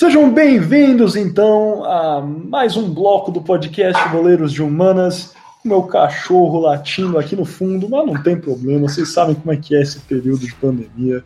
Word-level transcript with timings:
Sejam 0.00 0.32
bem-vindos, 0.32 1.14
então, 1.14 1.84
a 1.84 2.22
mais 2.22 2.74
um 2.74 2.88
bloco 2.88 3.30
do 3.30 3.42
podcast 3.42 4.08
Boleiros 4.08 4.50
de 4.50 4.62
Humanas. 4.62 5.34
O 5.62 5.68
meu 5.68 5.82
cachorro 5.82 6.58
latindo 6.58 7.18
aqui 7.18 7.36
no 7.36 7.44
fundo, 7.44 7.86
mas 7.86 8.06
não 8.06 8.22
tem 8.22 8.34
problema, 8.34 8.88
vocês 8.88 9.12
sabem 9.12 9.34
como 9.34 9.52
é 9.52 9.58
que 9.58 9.76
é 9.76 9.82
esse 9.82 10.00
período 10.00 10.38
de 10.38 10.54
pandemia. 10.54 11.22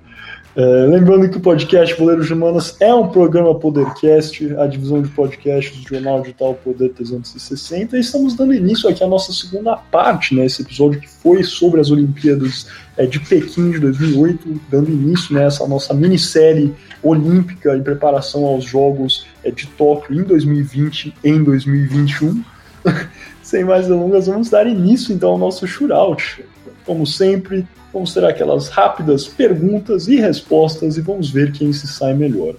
É, 0.56 0.86
lembrando 0.86 1.28
que 1.28 1.36
o 1.36 1.40
podcast 1.40 1.98
Boleiros 1.98 2.28
de 2.28 2.32
Humanas 2.32 2.76
é 2.78 2.94
um 2.94 3.08
programa 3.08 3.58
Podercast, 3.58 4.54
a 4.56 4.68
divisão 4.68 5.02
de 5.02 5.08
podcasts 5.08 5.82
do 5.82 5.88
jornal 5.88 6.20
digital 6.20 6.54
Poder 6.54 6.90
360, 6.90 7.96
e 7.96 8.00
estamos 8.00 8.34
dando 8.34 8.54
início 8.54 8.88
aqui 8.88 9.02
à 9.02 9.06
nossa 9.08 9.32
segunda 9.32 9.74
parte, 9.76 10.32
né, 10.32 10.46
esse 10.46 10.62
episódio 10.62 11.00
que 11.00 11.08
foi 11.08 11.42
sobre 11.42 11.80
as 11.80 11.90
Olimpíadas 11.90 12.68
é, 12.96 13.04
de 13.04 13.18
Pequim 13.18 13.72
de 13.72 13.80
2008, 13.80 14.60
dando 14.70 14.92
início 14.92 15.34
nessa 15.34 15.64
né, 15.64 15.70
nossa 15.70 15.92
minissérie 15.92 16.72
olímpica 17.02 17.76
em 17.76 17.82
preparação 17.82 18.44
aos 18.44 18.64
Jogos 18.64 19.26
é, 19.42 19.50
de 19.50 19.66
Tóquio 19.66 20.20
em 20.20 20.22
2020 20.22 21.14
em 21.24 21.42
2021. 21.42 22.44
Sem 23.42 23.64
mais 23.64 23.88
delongas, 23.88 24.28
vamos 24.28 24.50
dar 24.50 24.68
início 24.68 25.12
então 25.12 25.30
ao 25.30 25.38
nosso 25.38 25.66
shootout. 25.66 26.44
Como 26.84 27.06
sempre, 27.06 27.66
vamos 27.92 28.12
ter 28.12 28.24
aquelas 28.24 28.68
rápidas 28.68 29.26
perguntas 29.26 30.08
e 30.08 30.16
respostas 30.16 30.96
e 30.96 31.00
vamos 31.00 31.30
ver 31.30 31.52
quem 31.52 31.72
se 31.72 31.86
sai 31.86 32.14
melhor. 32.14 32.54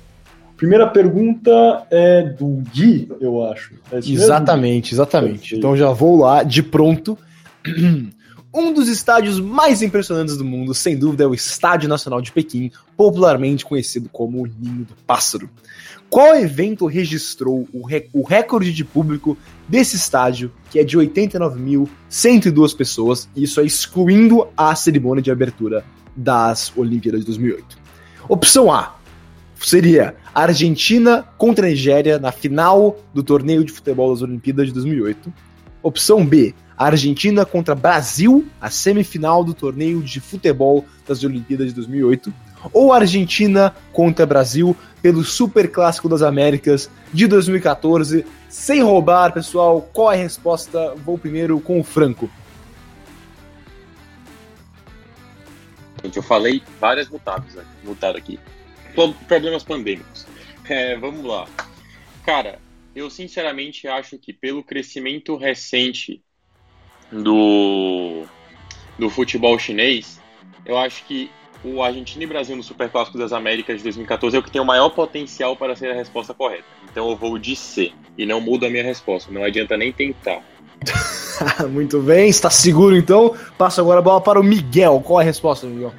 Primeira 0.58 0.88
pergunta 0.88 1.86
é 1.92 2.24
do 2.24 2.64
Gui, 2.74 3.12
eu 3.20 3.44
acho. 3.44 3.74
É 3.92 3.98
exatamente, 3.98 4.94
exatamente. 4.94 5.40
Perfeito. 5.40 5.58
Então 5.58 5.76
já 5.76 5.92
vou 5.92 6.18
lá 6.18 6.44
de 6.44 6.64
pronto. 6.64 7.18
Um 8.58 8.72
dos 8.72 8.88
estádios 8.88 9.38
mais 9.38 9.82
impressionantes 9.82 10.38
do 10.38 10.46
mundo, 10.46 10.74
sem 10.74 10.98
dúvida, 10.98 11.26
é 11.26 11.28
o 11.28 11.34
Estádio 11.34 11.90
Nacional 11.90 12.22
de 12.22 12.32
Pequim, 12.32 12.72
popularmente 12.96 13.66
conhecido 13.66 14.08
como 14.08 14.44
o 14.44 14.48
Ninho 14.48 14.86
do 14.86 14.96
Pássaro. 15.06 15.50
Qual 16.10 16.34
evento 16.38 16.86
registrou 16.86 17.68
o, 17.74 17.86
o 18.14 18.24
recorde 18.24 18.72
de 18.72 18.86
público 18.86 19.38
desse 19.68 19.98
estádio, 19.98 20.54
que 20.72 20.80
é 20.80 20.86
de 20.86 20.98
89.102 20.98 22.78
pessoas, 22.78 23.28
e 23.36 23.44
isso 23.44 23.60
é 23.60 23.66
excluindo 23.66 24.48
a 24.56 24.74
cerimônia 24.74 25.22
de 25.22 25.32
abertura 25.32 25.84
das 26.16 26.72
Olimpíadas 26.78 27.20
de 27.20 27.26
2008? 27.26 27.78
Opção 28.30 28.72
A 28.72 28.96
seria 29.60 30.16
Argentina 30.34 31.28
contra 31.38 31.68
a 31.68 31.70
Nigéria 31.70 32.18
na 32.20 32.32
final 32.32 32.98
do 33.14 33.22
torneio 33.22 33.66
de 33.66 33.74
futebol 33.74 34.14
das 34.14 34.22
Olimpíadas 34.22 34.68
de 34.68 34.74
2008. 34.76 35.34
Opção 35.84 36.26
B, 36.26 36.56
Argentina 36.78 37.46
contra 37.46 37.74
Brasil, 37.74 38.48
a 38.60 38.70
semifinal 38.70 39.44
do 39.44 39.54
torneio 39.54 40.02
de 40.02 40.20
futebol 40.20 40.86
das 41.08 41.24
Olimpíadas 41.24 41.68
de 41.68 41.74
2008, 41.74 42.34
ou 42.74 42.92
Argentina 42.92 43.76
contra 43.94 44.26
Brasil 44.26 44.76
pelo 45.02 45.24
Super 45.24 45.72
Clássico 45.72 46.10
das 46.10 46.22
Américas 46.22 46.90
de 47.14 47.28
2014. 47.28 48.26
Sem 48.50 48.82
roubar, 48.82 49.32
pessoal, 49.32 49.82
qual 49.94 50.12
é 50.12 50.16
a 50.16 50.24
resposta? 50.24 50.96
Vou 50.96 51.18
primeiro 51.18 51.60
com 51.60 51.80
o 51.80 51.84
Franco. 51.84 52.30
Eu 56.04 56.24
falei 56.24 56.62
várias 56.80 57.10
mutadas, 57.10 57.54
né? 57.54 57.64
mutado 57.84 58.18
aqui. 58.18 58.40
Problemas 59.28 59.64
pandêmicos. 59.64 60.26
É, 60.68 60.98
vamos 60.98 61.24
lá. 61.26 61.48
Cara, 62.26 62.60
eu 62.96 63.10
sinceramente 63.10 63.88
acho 63.88 64.18
que 64.18 64.32
pelo 64.32 64.64
crescimento 64.64 65.36
recente 65.36 66.24
do, 67.12 68.24
do 68.98 69.10
futebol 69.10 69.58
chinês, 69.58 70.20
eu 70.66 70.78
acho 70.78 71.04
que 71.06 71.30
o 71.64 71.82
Argentina 71.82 72.24
e 72.24 72.28
Brasil 72.28 72.56
no 72.56 72.64
Super 72.64 72.90
Clássico 72.90 73.18
das 73.18 73.34
Américas 73.34 73.78
de 73.78 73.84
2014 73.84 74.36
é 74.36 74.40
o 74.40 74.44
que 74.44 74.52
tem 74.52 74.62
o 74.62 74.66
maior 74.66 74.90
potencial 74.90 75.56
para 75.56 75.76
ser 75.76 75.92
a 75.92 75.96
resposta 75.96 76.34
correta. 76.34 76.64
Então 76.92 77.10
eu 77.10 77.16
vou 77.16 77.38
de 77.38 77.56
C 77.56 77.92
e 78.18 78.26
não 78.26 78.40
mudo 78.40 78.66
a 78.66 78.70
minha 78.70 78.84
resposta. 78.84 79.32
Não 79.32 79.44
adianta 79.44 79.76
nem 79.76 79.92
tentar. 79.92 80.42
Muito 81.72 82.00
bem, 82.02 82.30
está 82.30 82.50
seguro 82.50 82.96
então? 82.96 83.36
Passo 83.58 83.82
agora 83.82 84.00
a 84.00 84.04
bola 84.04 84.22
para 84.22 84.40
o 84.40 84.44
Miguel. 84.44 85.02
Qual 85.04 85.20
é 85.20 85.24
a 85.24 85.26
resposta, 85.26 85.66
Miguel? 85.66 85.94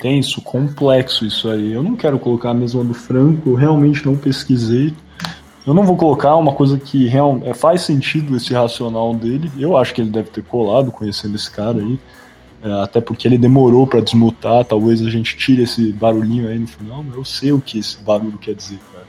Tenso, 0.00 0.40
complexo 0.40 1.26
isso 1.26 1.48
aí. 1.48 1.72
Eu 1.72 1.82
não 1.82 1.94
quero 1.94 2.18
colocar 2.18 2.50
a 2.50 2.54
mesma 2.54 2.82
do 2.82 2.94
Franco, 2.94 3.50
eu 3.50 3.54
realmente 3.54 4.04
não 4.04 4.16
pesquisei. 4.16 4.94
Eu 5.66 5.74
não 5.74 5.84
vou 5.84 5.96
colocar 5.96 6.36
uma 6.36 6.52
coisa 6.52 6.78
que 6.78 7.06
real, 7.06 7.40
é, 7.44 7.52
faz 7.52 7.82
sentido 7.82 8.36
esse 8.36 8.52
racional 8.52 9.14
dele. 9.14 9.50
Eu 9.58 9.76
acho 9.76 9.92
que 9.92 10.00
ele 10.00 10.10
deve 10.10 10.30
ter 10.30 10.42
colado 10.42 10.90
conhecendo 10.90 11.36
esse 11.36 11.50
cara 11.50 11.78
aí. 11.78 11.98
É, 12.62 12.82
até 12.82 13.00
porque 13.00 13.28
ele 13.28 13.38
demorou 13.38 13.86
para 13.86 14.00
desmutar. 14.00 14.64
Talvez 14.64 15.02
a 15.02 15.10
gente 15.10 15.36
tire 15.36 15.62
esse 15.62 15.92
barulhinho 15.92 16.48
aí 16.48 16.58
no 16.58 16.66
final, 16.66 17.02
mas 17.02 17.14
eu 17.14 17.24
sei 17.24 17.52
o 17.52 17.60
que 17.60 17.78
esse 17.78 17.98
barulho 18.02 18.38
quer 18.38 18.54
dizer, 18.54 18.78
cara. 18.92 19.06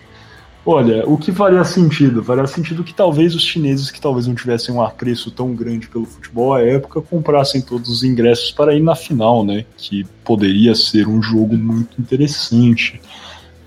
Olha, 0.64 1.08
o 1.10 1.18
que 1.18 1.32
faria 1.32 1.64
sentido? 1.64 2.24
Faria 2.24 2.46
sentido 2.46 2.84
que 2.84 2.94
talvez 2.94 3.34
os 3.34 3.44
chineses, 3.44 3.90
que 3.90 4.00
talvez 4.00 4.28
não 4.28 4.36
tivessem 4.36 4.76
um 4.76 4.82
apreço 4.82 5.32
tão 5.32 5.56
grande 5.56 5.88
pelo 5.88 6.06
futebol 6.06 6.54
à 6.54 6.62
época, 6.62 7.02
comprassem 7.02 7.62
todos 7.62 7.90
os 7.90 8.04
ingressos 8.04 8.52
para 8.52 8.76
ir 8.76 8.82
na 8.82 8.94
final, 8.94 9.44
né? 9.44 9.66
Que 9.76 10.06
poderia 10.24 10.76
ser 10.76 11.08
um 11.08 11.20
jogo 11.22 11.58
muito 11.58 12.00
interessante. 12.00 13.02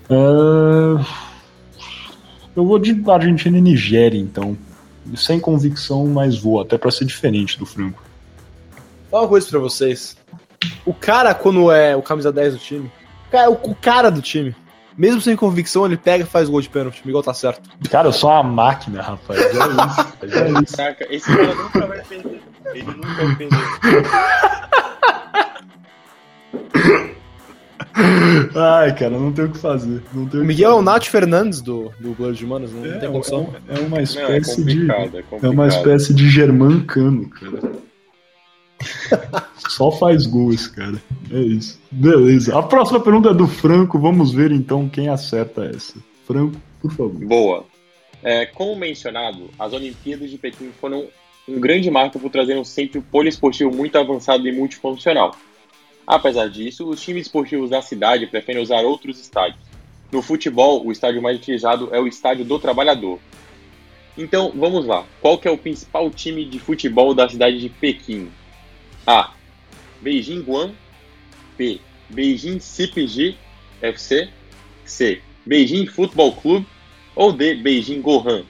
É 0.09 1.25
eu 2.55 2.65
vou 2.65 2.79
de 2.79 3.03
Argentina 3.09 3.57
e 3.57 3.61
Nigéria, 3.61 4.17
então. 4.17 4.57
Sem 5.15 5.39
convicção, 5.39 6.05
mas 6.07 6.37
vou, 6.37 6.61
até 6.61 6.77
para 6.77 6.89
ser 6.89 7.05
diferente 7.05 7.59
do 7.59 7.65
Franco. 7.65 8.01
Fala 9.11 9.23
uma 9.23 9.29
coisa 9.29 9.47
pra 9.47 9.59
vocês. 9.59 10.17
O 10.85 10.93
cara, 10.93 11.33
quando 11.33 11.71
é 11.71 11.95
o 11.95 12.01
camisa 12.01 12.31
10 12.31 12.53
do 12.53 12.59
time, 12.59 12.91
o 13.61 13.75
cara 13.75 14.09
do 14.09 14.21
time, 14.21 14.55
mesmo 14.97 15.21
sem 15.21 15.35
convicção, 15.35 15.85
ele 15.85 15.97
pega 15.97 16.23
e 16.23 16.27
faz 16.27 16.49
gol 16.49 16.61
de 16.61 16.69
pênalti. 16.69 17.01
Miguel 17.05 17.21
tá 17.21 17.33
certo. 17.33 17.69
Cara, 17.89 18.07
eu 18.07 18.13
sou 18.13 18.29
uma 18.29 18.41
máquina, 18.41 19.01
rapaz. 19.01 19.39
É 19.39 19.51
isso. 19.51 20.35
É 20.37 20.63
isso. 20.63 20.75
Saca, 20.75 21.07
esse 21.13 21.27
cara 21.27 21.53
nunca 21.53 21.85
vai 21.85 22.01
perder. 22.01 22.41
Ele 22.73 22.83
nunca 22.83 23.25
vai 23.25 23.35
perder. 23.35 23.59
Ai, 28.55 28.93
cara, 28.93 29.11
não 29.11 29.31
tem 29.31 29.45
o 29.45 29.51
que 29.51 29.57
fazer. 29.57 30.01
Não 30.13 30.27
tem 30.27 30.41
o 30.41 30.45
Miguel 30.45 30.71
é 30.71 30.73
o 30.73 30.81
Nath 30.81 31.05
Fernandes 31.05 31.61
do, 31.61 31.93
do 31.99 32.13
Blood 32.13 32.37
de 32.37 32.45
Manos, 32.45 32.71
não, 32.71 32.85
é, 32.85 32.97
tem 32.97 33.09
condição. 33.09 33.53
É, 33.69 33.79
uma 33.79 34.01
espécie 34.01 34.61
não, 34.61 34.69
é 34.69 34.73
de. 34.73 34.91
É, 34.91 35.45
é, 35.45 35.49
uma 35.49 35.67
espécie 35.67 36.13
de 36.13 36.29
germancano, 36.29 37.29
cara. 37.29 37.71
Só 39.69 39.91
faz 39.91 40.25
gol 40.25 40.53
esse 40.53 40.69
cara. 40.71 41.01
É 41.31 41.39
isso. 41.39 41.79
Beleza. 41.89 42.57
A 42.57 42.63
próxima 42.63 42.99
pergunta 42.99 43.29
é 43.29 43.33
do 43.33 43.47
Franco. 43.47 43.97
Vamos 43.97 44.33
ver 44.33 44.51
então 44.51 44.89
quem 44.89 45.07
acerta 45.07 45.63
essa. 45.65 45.95
Franco, 46.27 46.57
por 46.81 46.91
favor. 46.91 47.25
Boa. 47.25 47.65
É, 48.21 48.45
como 48.45 48.75
mencionado, 48.75 49.49
as 49.57 49.71
Olimpíadas 49.71 50.29
de 50.29 50.37
Pequim 50.37 50.71
foram 50.81 51.07
um 51.47 51.59
grande 51.59 51.89
marco 51.89 52.19
por 52.19 52.29
trazer 52.29 52.57
um 52.57 52.65
centro 52.65 53.01
poliesportivo 53.01 53.71
muito 53.73 53.97
avançado 53.97 54.47
e 54.47 54.51
multifuncional 54.51 55.35
Apesar 56.07 56.49
disso, 56.49 56.87
os 56.87 57.01
times 57.01 57.25
esportivos 57.25 57.69
da 57.69 57.81
cidade 57.81 58.27
preferem 58.27 58.61
usar 58.61 58.81
outros 58.81 59.19
estádios. 59.19 59.59
No 60.11 60.21
futebol, 60.21 60.85
o 60.85 60.91
estádio 60.91 61.21
mais 61.21 61.37
utilizado 61.37 61.89
é 61.93 61.99
o 61.99 62.07
Estádio 62.07 62.45
do 62.45 62.59
Trabalhador. 62.59 63.19
Então, 64.17 64.53
vamos 64.55 64.85
lá. 64.85 65.05
Qual 65.19 65.37
que 65.37 65.47
é 65.47 65.51
o 65.51 65.57
principal 65.57 66.09
time 66.09 66.45
de 66.45 66.59
futebol 66.59 67.13
da 67.13 67.27
cidade 67.27 67.59
de 67.59 67.69
Pequim? 67.69 68.29
A. 69.05 69.31
Beijing 70.01 70.41
Guan 70.41 70.71
B. 71.57 71.79
Beijing 72.09 72.59
CPG 72.59 73.35
FC 73.81 74.29
C. 74.85 75.21
Beijing 75.45 75.87
Futebol 75.87 76.33
Clube 76.33 76.65
ou 77.15 77.33
D. 77.33 77.55
Beijing 77.55 78.01
Gohan? 78.01 78.43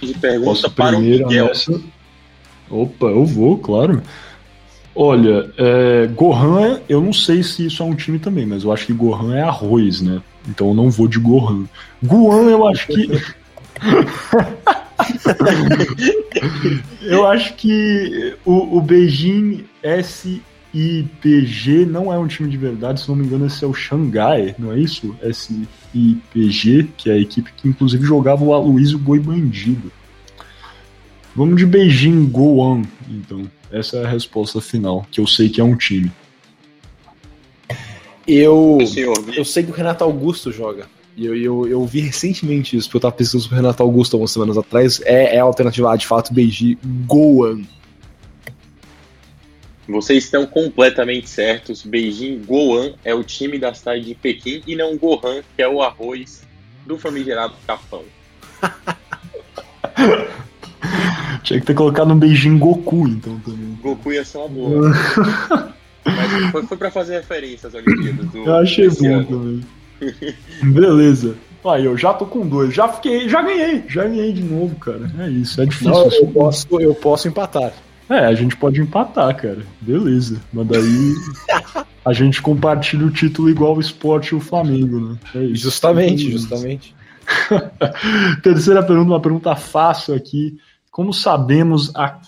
De 0.00 0.14
pergunta 0.14 0.70
para 0.70 0.96
o 0.96 1.00
Miguel. 1.00 1.46
Nessa? 1.46 1.82
Opa, 2.70 3.06
eu 3.06 3.24
vou, 3.24 3.58
claro. 3.58 4.02
Olha, 5.00 5.48
é, 5.56 6.08
Gohan, 6.08 6.80
eu 6.88 7.00
não 7.00 7.12
sei 7.12 7.40
se 7.44 7.66
isso 7.66 7.84
é 7.84 7.86
um 7.86 7.94
time 7.94 8.18
também, 8.18 8.44
mas 8.44 8.64
eu 8.64 8.72
acho 8.72 8.84
que 8.84 8.92
Gohan 8.92 9.36
é 9.36 9.42
arroz, 9.42 10.00
né? 10.00 10.20
Então 10.48 10.70
eu 10.70 10.74
não 10.74 10.90
vou 10.90 11.06
de 11.06 11.20
Gohan. 11.20 11.66
Guan, 12.04 12.50
eu 12.50 12.66
acho 12.66 12.88
que. 12.88 13.08
eu 17.02 17.24
acho 17.28 17.54
que 17.54 18.34
o, 18.44 18.76
o 18.76 18.80
Beijing 18.80 19.66
SIPG 20.02 21.86
não 21.86 22.12
é 22.12 22.18
um 22.18 22.26
time 22.26 22.50
de 22.50 22.56
verdade, 22.56 23.00
se 23.00 23.08
não 23.08 23.14
me 23.14 23.24
engano, 23.24 23.46
esse 23.46 23.64
é 23.64 23.68
o 23.68 23.72
Xangai, 23.72 24.56
não 24.58 24.72
é 24.72 24.80
isso? 24.80 25.14
SIPG, 25.22 26.88
que 26.96 27.08
é 27.08 27.12
a 27.12 27.18
equipe 27.18 27.52
que 27.56 27.68
inclusive 27.68 28.04
jogava 28.04 28.42
o 28.42 28.52
Aloysio 28.52 28.98
Boi 28.98 29.20
Bandido. 29.20 29.92
Vamos 31.36 31.56
de 31.56 31.66
Beijing 31.66 32.26
Goan, 32.26 32.82
então. 33.08 33.48
Essa 33.70 33.98
é 33.98 34.04
a 34.04 34.08
resposta 34.08 34.60
final, 34.60 35.06
que 35.10 35.20
eu 35.20 35.26
sei 35.26 35.48
que 35.48 35.60
é 35.60 35.64
um 35.64 35.76
time. 35.76 36.10
Eu, 38.26 38.78
eu 39.34 39.44
sei 39.44 39.62
que 39.64 39.70
o 39.70 39.74
Renato 39.74 40.04
Augusto 40.04 40.52
joga. 40.52 40.86
E 41.16 41.26
eu, 41.26 41.36
eu, 41.36 41.66
eu 41.66 41.84
vi 41.84 42.00
recentemente 42.00 42.76
isso, 42.76 42.86
porque 42.88 42.98
eu 42.98 43.00
tava 43.00 43.16
pensando 43.16 43.40
sobre 43.40 43.56
o 43.56 43.60
Renato 43.60 43.82
Augusto 43.82 44.14
algumas 44.14 44.30
semanas 44.30 44.56
atrás. 44.56 45.00
É, 45.04 45.36
é 45.36 45.40
a 45.40 45.42
alternativa 45.42 45.92
A, 45.92 45.96
de 45.96 46.06
fato, 46.06 46.32
Beiji 46.32 46.78
Goan. 47.06 47.62
Vocês 49.88 50.24
estão 50.24 50.46
completamente 50.46 51.30
certos. 51.30 51.82
Beijing 51.82 52.42
Goan 52.44 52.92
é 53.02 53.14
o 53.14 53.24
time 53.24 53.58
da 53.58 53.72
cidade 53.72 54.04
de 54.04 54.14
Pequim 54.14 54.62
e 54.66 54.76
não 54.76 54.98
Gohan, 54.98 55.42
que 55.56 55.62
é 55.62 55.68
o 55.68 55.80
arroz 55.82 56.42
do 56.86 56.98
famigerado 56.98 57.54
Capão. 57.66 58.04
Tinha 61.48 61.60
que 61.60 61.66
ter 61.66 61.74
colocado 61.74 62.12
um 62.12 62.18
beijinho 62.18 62.58
Goku, 62.58 63.08
então 63.08 63.38
também. 63.38 63.78
Goku 63.80 64.12
ia 64.12 64.22
ser 64.22 64.36
uma 64.36 64.48
boa. 64.48 64.92
Mas 66.04 66.50
foi, 66.50 66.62
foi 66.64 66.76
pra 66.76 66.90
fazer 66.90 67.14
referência 67.14 67.68
às 67.68 67.74
Olimpíadas 67.74 68.26
do. 68.26 68.44
Eu 68.44 68.56
achei 68.56 68.86
bom 68.90 69.06
ano. 69.06 69.24
também. 69.24 70.34
Beleza. 70.62 71.36
Aí, 71.64 71.86
eu 71.86 71.96
já 71.96 72.12
tô 72.12 72.26
com 72.26 72.46
dois. 72.46 72.74
Já 72.74 72.86
fiquei, 72.88 73.30
já 73.30 73.40
ganhei. 73.40 73.82
Já 73.88 74.04
ganhei 74.04 74.30
de 74.30 74.42
novo, 74.42 74.76
cara. 74.76 75.10
É 75.18 75.30
isso, 75.30 75.58
é 75.62 75.64
difícil. 75.64 75.90
Não, 75.90 76.04
eu, 76.04 76.26
posso, 76.28 76.66
eu 76.80 76.94
posso 76.94 77.28
empatar. 77.28 77.72
É, 78.10 78.26
a 78.26 78.34
gente 78.34 78.54
pode 78.54 78.82
empatar, 78.82 79.34
cara. 79.34 79.60
Beleza. 79.80 80.38
Mas 80.52 80.66
daí 80.66 81.14
a 82.04 82.12
gente 82.12 82.42
compartilha 82.42 83.06
o 83.06 83.10
título 83.10 83.48
igual 83.48 83.74
o 83.74 83.80
esporte 83.80 84.32
e 84.32 84.34
o 84.34 84.40
Flamengo, 84.40 85.00
né? 85.00 85.18
É 85.34 85.44
isso. 85.44 85.64
Justamente, 85.64 86.30
justamente. 86.30 86.94
Terceira 88.42 88.82
pergunta, 88.82 89.10
uma 89.10 89.20
pergunta 89.20 89.56
fácil 89.56 90.14
aqui. 90.14 90.58
Como 90.98 91.14
sabemos, 91.14 91.94
a 91.94 92.18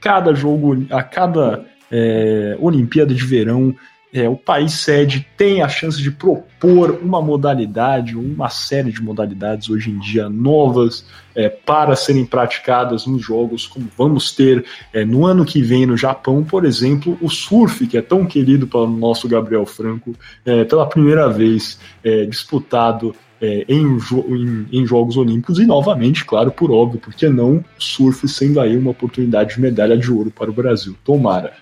cada 0.00 0.34
jogo, 0.34 0.86
a 0.88 1.02
cada 1.02 1.66
é, 1.92 2.56
Olimpíada 2.58 3.12
de 3.12 3.22
Verão, 3.22 3.76
é, 4.10 4.26
o 4.26 4.34
país 4.34 4.72
sede 4.72 5.26
tem 5.36 5.60
a 5.60 5.68
chance 5.68 6.00
de 6.00 6.10
propor 6.10 6.98
uma 7.02 7.20
modalidade, 7.20 8.16
uma 8.16 8.48
série 8.48 8.90
de 8.90 9.02
modalidades 9.02 9.68
hoje 9.68 9.90
em 9.90 9.98
dia 9.98 10.30
novas 10.30 11.04
é, 11.34 11.50
para 11.50 11.94
serem 11.94 12.24
praticadas 12.24 13.04
nos 13.04 13.20
jogos, 13.20 13.66
como 13.66 13.86
vamos 13.98 14.32
ter 14.32 14.64
é, 14.94 15.04
no 15.04 15.26
ano 15.26 15.44
que 15.44 15.60
vem 15.60 15.84
no 15.84 15.94
Japão, 15.94 16.42
por 16.42 16.64
exemplo, 16.64 17.18
o 17.20 17.28
surf, 17.28 17.86
que 17.86 17.98
é 17.98 18.02
tão 18.02 18.24
querido 18.24 18.66
pelo 18.66 18.86
nosso 18.86 19.28
Gabriel 19.28 19.66
Franco, 19.66 20.16
é, 20.42 20.64
pela 20.64 20.88
primeira 20.88 21.28
vez 21.28 21.78
é, 22.02 22.24
disputado 22.24 23.14
é, 23.40 23.64
em, 23.68 23.98
em, 24.28 24.66
em, 24.72 24.86
Jogos 24.86 25.16
Olímpicos 25.16 25.58
e 25.58 25.66
novamente, 25.66 26.24
claro, 26.24 26.50
por 26.50 26.70
óbvio, 26.70 27.00
porque 27.00 27.28
não 27.28 27.64
surf 27.78 28.26
sendo 28.28 28.60
aí 28.60 28.76
uma 28.76 28.90
oportunidade 28.90 29.54
de 29.54 29.60
medalha 29.60 29.96
de 29.96 30.10
ouro 30.10 30.30
para 30.30 30.50
o 30.50 30.54
Brasil. 30.54 30.96
Tomara. 31.04 31.54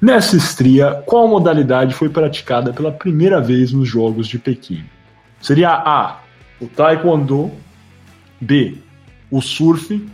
Nessa 0.00 0.36
estria, 0.36 1.02
qual 1.06 1.28
modalidade 1.28 1.94
foi 1.94 2.08
praticada 2.08 2.72
pela 2.72 2.92
primeira 2.92 3.40
vez 3.40 3.72
nos 3.72 3.88
Jogos 3.88 4.28
de 4.28 4.38
Pequim? 4.38 4.84
Seria 5.40 5.70
A. 5.70 6.20
O 6.60 6.66
Taekwondo, 6.66 7.50
B. 8.40 8.78
O 9.30 9.40
surf, 9.40 10.06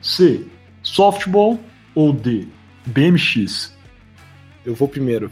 C. 0.00 0.46
Softball 0.82 1.58
ou 1.94 2.12
D. 2.12 2.46
BMX? 2.86 3.74
Eu 4.64 4.74
vou 4.74 4.88
primeiro. 4.88 5.30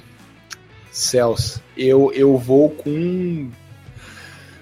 Celso, 0.90 1.62
eu, 1.76 2.12
eu 2.12 2.37
vou 2.37 2.70
com 2.70 3.50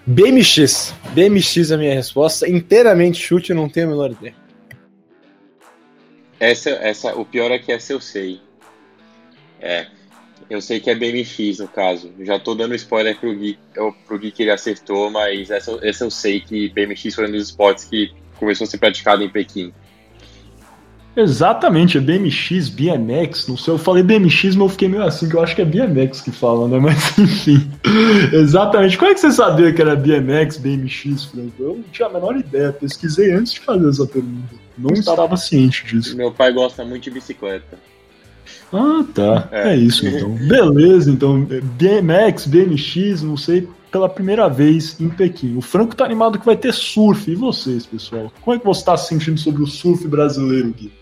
BMX. 0.07 0.95
BMX 1.15 1.71
é 1.71 1.75
a 1.75 1.79
minha 1.79 1.95
resposta. 1.95 2.49
Inteiramente 2.49 3.21
chute, 3.21 3.53
não 3.53 3.69
tenho 3.69 3.89
a 3.89 3.91
menor 3.91 4.11
ideia. 4.13 4.35
Essa, 6.39 6.71
essa, 6.71 7.15
o 7.17 7.25
pior 7.25 7.51
é 7.51 7.59
que 7.59 7.73
essa 7.73 7.93
eu 7.93 8.01
sei. 8.01 8.41
É. 9.61 9.87
Eu 10.49 10.61
sei 10.61 10.79
que 10.79 10.89
é 10.89 10.95
BMX 10.95 11.59
no 11.59 11.67
caso. 11.67 12.13
Já 12.21 12.39
tô 12.39 12.55
dando 12.55 12.75
spoiler 12.77 13.19
pro 13.19 13.35
Gui, 13.35 13.59
pro 14.07 14.19
Gui 14.19 14.31
que 14.31 14.45
ele 14.45 14.53
acertou, 14.53 15.11
mas 15.11 15.51
essa, 15.51 15.77
essa 15.83 16.05
eu 16.05 16.11
sei 16.11 16.41
que 16.41 16.69
BMX 16.69 17.15
foi 17.15 17.27
um 17.27 17.33
dos 17.33 17.49
esportes 17.49 17.85
que 17.85 18.13
começou 18.39 18.65
a 18.65 18.69
ser 18.69 18.79
praticado 18.79 19.25
em 19.25 19.29
Pequim. 19.29 19.75
Exatamente, 21.17 21.97
é 21.97 22.01
BMX, 22.01 22.69
BMX, 22.69 23.49
não 23.49 23.57
sei, 23.57 23.73
eu 23.73 23.79
falei 23.79 24.03
BMX, 24.03 24.55
mas 24.55 24.57
eu 24.57 24.69
fiquei 24.69 24.87
meio 24.87 25.03
assim, 25.03 25.27
que 25.27 25.35
eu 25.35 25.43
acho 25.43 25.57
que 25.57 25.63
é 25.63 25.65
BMX 25.65 26.21
que 26.21 26.31
fala, 26.31 26.69
né? 26.69 26.79
Mas 26.87 27.19
enfim, 27.19 27.71
exatamente. 28.33 28.99
Como 28.99 29.11
é 29.11 29.15
que 29.15 29.21
você 29.21 29.33
sabia 29.33 29.73
que 29.73 29.81
era 29.81 29.97
BMX, 29.97 30.59
BMX, 30.59 31.25
Franco? 31.25 31.55
Eu 31.59 31.75
não 31.77 31.85
tinha 31.91 32.07
a 32.09 32.13
menor 32.13 32.37
ideia, 32.37 32.71
pesquisei 32.71 33.33
antes 33.33 33.55
de 33.55 33.61
fazer 33.61 33.89
essa 33.89 34.07
pergunta. 34.07 34.55
Não 34.77 34.93
estava 34.93 35.37
ciente 35.39 35.87
disso. 35.87 36.15
Meu 36.17 36.31
pai 36.31 36.53
gosta 36.53 36.85
muito 36.85 37.05
de 37.05 37.11
bicicleta. 37.11 37.79
Ah, 38.71 39.05
tá. 39.15 39.49
É, 39.51 39.71
é 39.71 39.77
isso 39.77 40.07
então. 40.07 40.31
Beleza, 40.31 41.11
então. 41.11 41.45
BMX, 41.45 42.47
BMX, 42.47 43.23
não 43.23 43.37
sei, 43.39 43.67
pela 43.91 44.09
primeira 44.09 44.49
vez 44.49 45.01
em 45.01 45.09
Pequim. 45.09 45.57
O 45.57 45.63
Franco 45.63 45.97
tá 45.97 46.05
animado 46.05 46.39
que 46.39 46.45
vai 46.45 46.57
ter 46.57 46.75
surf. 46.75 47.31
E 47.31 47.35
vocês, 47.35 47.87
pessoal? 47.87 48.31
Como 48.43 48.55
é 48.55 48.59
que 48.59 48.67
você 48.67 48.85
tá 48.85 48.97
se 48.97 49.09
sentindo 49.09 49.41
sobre 49.41 49.63
o 49.63 49.67
surf 49.67 50.07
brasileiro, 50.07 50.75
Gui? 50.77 50.93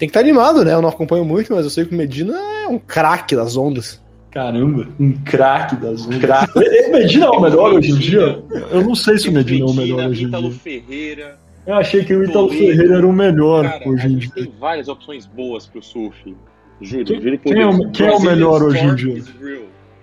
Tem 0.00 0.08
que 0.08 0.16
estar 0.16 0.20
tá 0.20 0.26
animado, 0.26 0.64
né? 0.64 0.72
Eu 0.72 0.80
não 0.80 0.88
acompanho 0.88 1.26
muito, 1.26 1.54
mas 1.54 1.62
eu 1.62 1.70
sei 1.70 1.84
que 1.84 1.94
o 1.94 1.96
Medina 1.96 2.34
é 2.34 2.66
um 2.68 2.78
craque 2.78 3.36
das 3.36 3.54
ondas. 3.54 4.02
Caramba, 4.30 4.88
um 4.98 5.12
craque 5.12 5.76
das 5.76 6.06
ondas. 6.06 6.20
Craque. 6.20 6.58
O 6.88 6.92
Medina 6.92 7.26
é 7.26 7.28
o 7.28 7.38
melhor 7.38 7.74
hoje 7.74 7.90
em 7.90 7.96
dia? 7.96 8.42
Eu 8.70 8.82
não 8.82 8.94
sei 8.94 9.18
se 9.18 9.28
o 9.28 9.32
Medina 9.32 9.66
é 9.66 9.68
o 9.68 9.74
melhor 9.74 10.08
hoje 10.08 10.24
em 10.24 10.30
dia. 10.30 10.50
Ferreira. 10.52 11.38
Eu 11.66 11.74
achei 11.74 12.02
que 12.02 12.14
o 12.14 12.24
Ítalo 12.24 12.48
Ferreira 12.48 12.96
era 12.96 13.06
o 13.06 13.12
melhor 13.12 13.64
Cara, 13.64 13.88
hoje 13.90 14.06
em 14.06 14.16
dia. 14.16 14.30
Tem 14.30 14.52
várias 14.58 14.88
opções 14.88 15.26
boas 15.26 15.66
pro 15.66 15.82
surf. 15.82 16.34
Juro, 16.80 17.04
quem, 17.04 17.20
juro 17.20 17.38
quem, 17.38 17.54
Deus. 17.54 17.78
É, 17.78 17.90
quem 17.90 18.06
é 18.06 18.10
o 18.12 18.20
melhor 18.20 18.62
hoje 18.62 18.82
em 18.82 18.94
dia? 18.94 19.22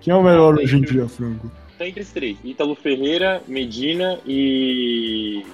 Quem 0.00 0.14
é 0.14 0.16
o 0.16 0.22
melhor 0.22 0.54
ah, 0.54 0.62
hoje 0.62 0.76
em 0.76 0.82
dia, 0.82 1.08
Franco? 1.08 1.50
Tá 1.76 1.88
entre 1.88 2.02
os 2.02 2.10
três: 2.12 2.38
Ítalo 2.44 2.76
Ferreira, 2.76 3.42
Medina 3.48 4.16
e. 4.24 5.44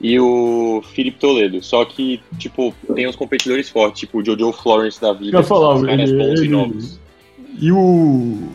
E 0.00 0.18
o 0.18 0.82
Felipe 0.94 1.18
Toledo. 1.18 1.62
Só 1.62 1.84
que, 1.84 2.20
tipo, 2.38 2.74
tem 2.94 3.06
uns 3.06 3.16
competidores 3.16 3.68
fortes, 3.68 4.00
tipo 4.00 4.18
o 4.18 4.24
Jojo 4.24 4.52
Florence 4.52 5.00
da 5.00 5.12
vida. 5.12 5.36
Eu 5.36 5.44
falar, 5.44 5.90
ele, 5.92 6.02
ele, 6.02 6.48
novos. 6.48 6.98
E 7.58 7.70
o, 7.70 8.48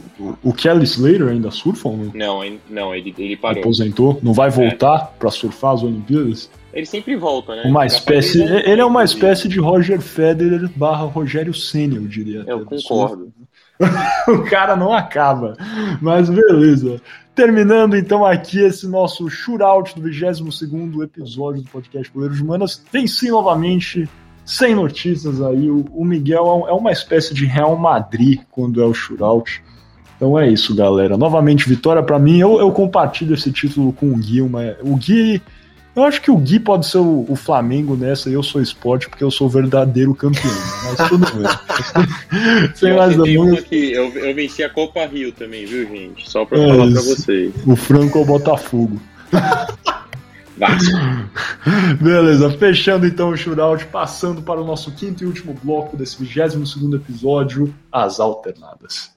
o 0.44 0.54
Kelly 0.54 0.84
Slater 0.84 1.28
ainda 1.28 1.52
surfa 1.52 1.90
ou 1.90 1.98
não? 1.98 2.12
Não, 2.14 2.58
não 2.68 2.96
ele, 2.96 3.14
ele 3.20 3.38
parou. 3.38 3.60
Aposentou? 3.60 4.20
Não 4.24 4.34
vai 4.34 4.50
voltar 4.50 5.12
é. 5.14 5.20
para 5.20 5.30
surfar 5.30 5.74
as 5.74 5.84
Olimpíadas? 5.84 6.50
Ele 6.74 6.86
sempre 6.86 7.16
volta, 7.16 7.56
né? 7.56 7.64
Uma 7.66 7.86
espécie, 7.86 8.42
ele 8.42 8.82
é 8.82 8.86
uma 8.86 9.04
espécie 9.04 9.48
de 9.48 9.60
Roger 9.60 10.02
Federer 10.02 10.70
barra 10.76 11.06
Rogério 11.06 11.54
Senna, 11.54 11.96
eu 11.96 12.08
diria. 12.08 12.44
Eu 12.48 12.66
concordo. 12.66 13.32
o 14.28 14.44
cara 14.44 14.76
não 14.76 14.92
acaba. 14.92 15.56
Mas 16.02 16.30
beleza. 16.30 17.02
Terminando 17.36 17.98
então 17.98 18.26
aqui 18.26 18.60
esse 18.60 18.88
nosso 18.88 19.30
shootout 19.30 19.94
do 19.94 20.02
22 20.02 21.02
episódio 21.04 21.62
do 21.62 21.70
podcast 21.70 22.12
Goleiros 22.14 22.40
Humanas. 22.40 22.78
Tem 22.90 23.06
sim 23.06 23.30
novamente 23.30 24.08
sem 24.46 24.74
notícias 24.74 25.42
aí. 25.42 25.70
O, 25.70 25.86
o 25.94 26.06
Miguel 26.06 26.66
é, 26.66 26.70
é 26.70 26.74
uma 26.74 26.94
espécie 26.94 27.34
de 27.34 27.46
Real 27.46 27.76
Madrid 27.76 28.40
quando 28.50 28.82
é 28.82 28.86
o 28.86 28.94
shootout. 28.94 29.62
Então 30.16 30.40
é 30.40 30.50
isso, 30.50 30.74
galera. 30.74 31.18
Novamente, 31.18 31.68
vitória 31.68 32.02
para 32.02 32.18
mim. 32.18 32.40
Eu, 32.40 32.58
eu 32.58 32.72
compartilho 32.72 33.34
esse 33.34 33.52
título 33.52 33.92
com 33.92 34.12
o 34.12 34.16
Gui. 34.16 34.42
Uma, 34.42 34.78
o 34.82 34.96
Gui. 34.96 35.42
Eu 35.96 36.04
acho 36.04 36.22
que 36.22 36.30
o 36.30 36.38
Gui 36.38 36.60
pode 36.60 36.86
ser 36.88 36.98
o, 36.98 37.26
o 37.30 37.36
Flamengo 37.36 37.96
nessa 37.96 38.30
e 38.30 38.34
eu 38.34 38.44
sou 38.44 38.62
esporte 38.62 39.08
porque 39.08 39.24
eu 39.24 39.32
sou 39.32 39.48
o 39.48 39.50
verdadeiro 39.50 40.14
campeão. 40.14 40.54
Mas 40.84 41.10
tudo 41.10 41.26
bem. 41.32 42.74
Sem 42.76 42.94
mais 42.94 43.16
uma 43.16 43.62
que 43.62 43.94
eu, 43.94 44.10
eu 44.10 44.36
venci 44.36 44.62
a 44.62 44.70
Copa 44.70 45.06
Rio 45.06 45.32
também, 45.32 45.66
viu, 45.66 45.88
gente? 45.88 46.30
Só 46.30 46.44
pra 46.44 46.60
é 46.60 46.68
falar 46.68 46.86
isso. 46.88 46.94
pra 46.94 47.16
vocês. 47.16 47.54
O 47.66 47.76
Franco 47.78 48.18
é 48.18 48.22
o 48.22 48.26
Botafogo. 48.26 49.00
Vasco. 50.58 50.92
Beleza, 52.02 52.50
fechando 52.52 53.06
então 53.06 53.30
o 53.30 53.38
shootout, 53.38 53.86
passando 53.88 54.42
para 54.42 54.62
o 54.62 54.66
nosso 54.66 54.92
quinto 54.92 55.24
e 55.24 55.28
último 55.28 55.54
bloco 55.62 55.98
desse 55.98 56.18
22 56.18 56.70
segundo 56.70 56.96
episódio, 56.96 57.74
as 57.92 58.20
alternadas. 58.20 59.15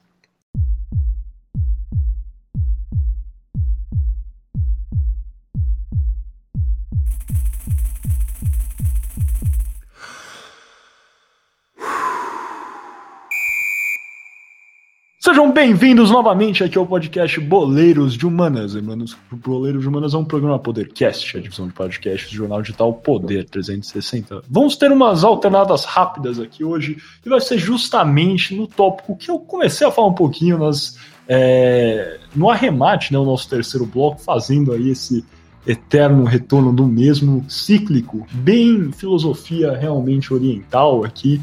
Sejam 15.39 15.53
bem-vindos 15.53 16.11
novamente 16.11 16.65
aqui 16.65 16.77
ao 16.77 16.85
podcast 16.85 17.39
Boleiros 17.39 18.15
de 18.15 18.27
Humanas. 18.27 18.75
Humanas. 18.75 19.17
Boleiros 19.31 19.83
de 19.83 19.89
Humanas 19.89 20.13
é 20.13 20.17
um 20.19 20.25
programa 20.25 20.59
Podercast, 20.59 21.37
a 21.37 21.41
divisão 21.41 21.69
de 21.69 21.75
podcasts 21.75 22.29
do 22.29 22.35
jornal 22.35 22.61
digital 22.61 22.93
Poder 22.93 23.45
360. 23.45 24.43
Vamos 24.51 24.75
ter 24.75 24.91
umas 24.91 25.23
alternadas 25.23 25.85
rápidas 25.85 26.41
aqui 26.41 26.65
hoje 26.65 26.99
e 27.25 27.29
vai 27.29 27.41
ser 27.41 27.57
justamente 27.57 28.53
no 28.53 28.67
tópico 28.67 29.17
que 29.17 29.31
eu 29.31 29.39
comecei 29.39 29.87
a 29.87 29.93
falar 29.93 30.09
um 30.09 30.13
pouquinho 30.13 30.59
nas, 30.59 30.99
é, 31.29 32.19
no 32.35 32.51
arremate, 32.51 33.13
né, 33.13 33.19
o 33.21 33.25
nosso 33.25 33.49
terceiro 33.49 33.87
bloco, 33.87 34.21
fazendo 34.21 34.73
aí 34.73 34.91
esse 34.91 35.25
eterno 35.65 36.25
retorno 36.25 36.73
do 36.73 36.85
mesmo 36.85 37.45
cíclico, 37.49 38.27
bem 38.33 38.91
filosofia 38.91 39.71
realmente 39.77 40.35
oriental 40.35 41.05
aqui. 41.05 41.41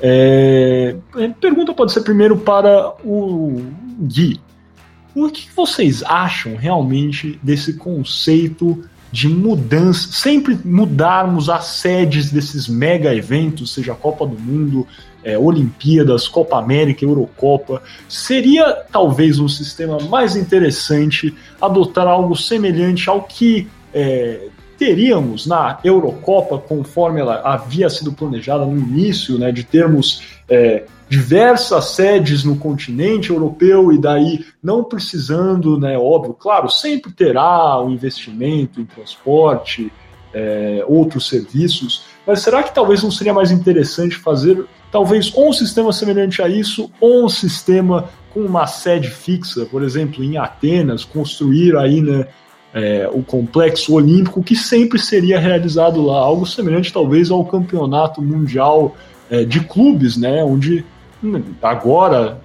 É, 0.00 0.96
pergunta 1.40 1.72
pode 1.72 1.92
ser 1.92 2.02
primeiro 2.02 2.36
para 2.36 2.94
o 3.04 3.62
Gui. 4.00 4.40
O 5.14 5.28
que 5.28 5.48
vocês 5.54 6.02
acham 6.02 6.56
realmente 6.56 7.38
desse 7.42 7.74
conceito 7.74 8.84
de 9.12 9.28
mudança, 9.28 10.08
sempre 10.10 10.58
mudarmos 10.64 11.48
as 11.48 11.66
sedes 11.66 12.32
desses 12.32 12.66
mega 12.66 13.14
eventos, 13.14 13.72
seja 13.72 13.94
Copa 13.94 14.26
do 14.26 14.36
Mundo, 14.36 14.84
é, 15.22 15.38
Olimpíadas, 15.38 16.26
Copa 16.26 16.58
América, 16.58 17.04
Eurocopa. 17.04 17.80
Seria 18.08 18.72
talvez 18.90 19.38
um 19.38 19.46
sistema 19.46 19.98
mais 20.00 20.34
interessante 20.34 21.32
adotar 21.60 22.08
algo 22.08 22.34
semelhante 22.34 23.08
ao 23.08 23.22
que 23.22 23.68
é, 23.94 24.48
teríamos 24.78 25.46
na 25.46 25.78
Eurocopa, 25.84 26.58
conforme 26.58 27.20
ela 27.20 27.40
havia 27.44 27.88
sido 27.88 28.12
planejada 28.12 28.64
no 28.64 28.78
início, 28.78 29.38
né, 29.38 29.52
de 29.52 29.64
termos 29.64 30.22
é, 30.48 30.84
diversas 31.08 31.86
sedes 31.86 32.44
no 32.44 32.56
continente 32.56 33.30
europeu 33.30 33.92
e 33.92 33.98
daí 33.98 34.44
não 34.62 34.82
precisando, 34.82 35.78
né, 35.78 35.96
óbvio, 35.98 36.34
claro, 36.34 36.68
sempre 36.68 37.12
terá 37.12 37.78
o 37.78 37.86
um 37.86 37.90
investimento 37.90 38.80
em 38.80 38.84
transporte, 38.84 39.92
é, 40.32 40.84
outros 40.88 41.28
serviços, 41.28 42.04
mas 42.26 42.40
será 42.40 42.62
que 42.62 42.74
talvez 42.74 43.02
não 43.02 43.10
seria 43.10 43.32
mais 43.32 43.52
interessante 43.52 44.16
fazer 44.16 44.64
talvez 44.90 45.32
um 45.36 45.52
sistema 45.52 45.92
semelhante 45.92 46.42
a 46.42 46.48
isso 46.48 46.90
ou 47.00 47.24
um 47.24 47.28
sistema 47.28 48.08
com 48.32 48.40
uma 48.40 48.66
sede 48.66 49.10
fixa, 49.10 49.64
por 49.66 49.84
exemplo, 49.84 50.24
em 50.24 50.36
Atenas, 50.36 51.04
construir 51.04 51.76
aí, 51.76 52.02
né, 52.02 52.26
é, 52.74 53.08
o 53.12 53.22
complexo 53.22 53.94
olímpico 53.94 54.42
que 54.42 54.56
sempre 54.56 54.98
seria 54.98 55.38
realizado 55.38 56.04
lá, 56.04 56.18
algo 56.18 56.44
semelhante 56.44 56.92
talvez 56.92 57.30
ao 57.30 57.44
campeonato 57.44 58.20
mundial 58.20 58.96
é, 59.30 59.44
de 59.44 59.60
clubes, 59.60 60.16
né, 60.16 60.42
onde 60.42 60.84
hum, 61.22 61.40
agora 61.62 62.40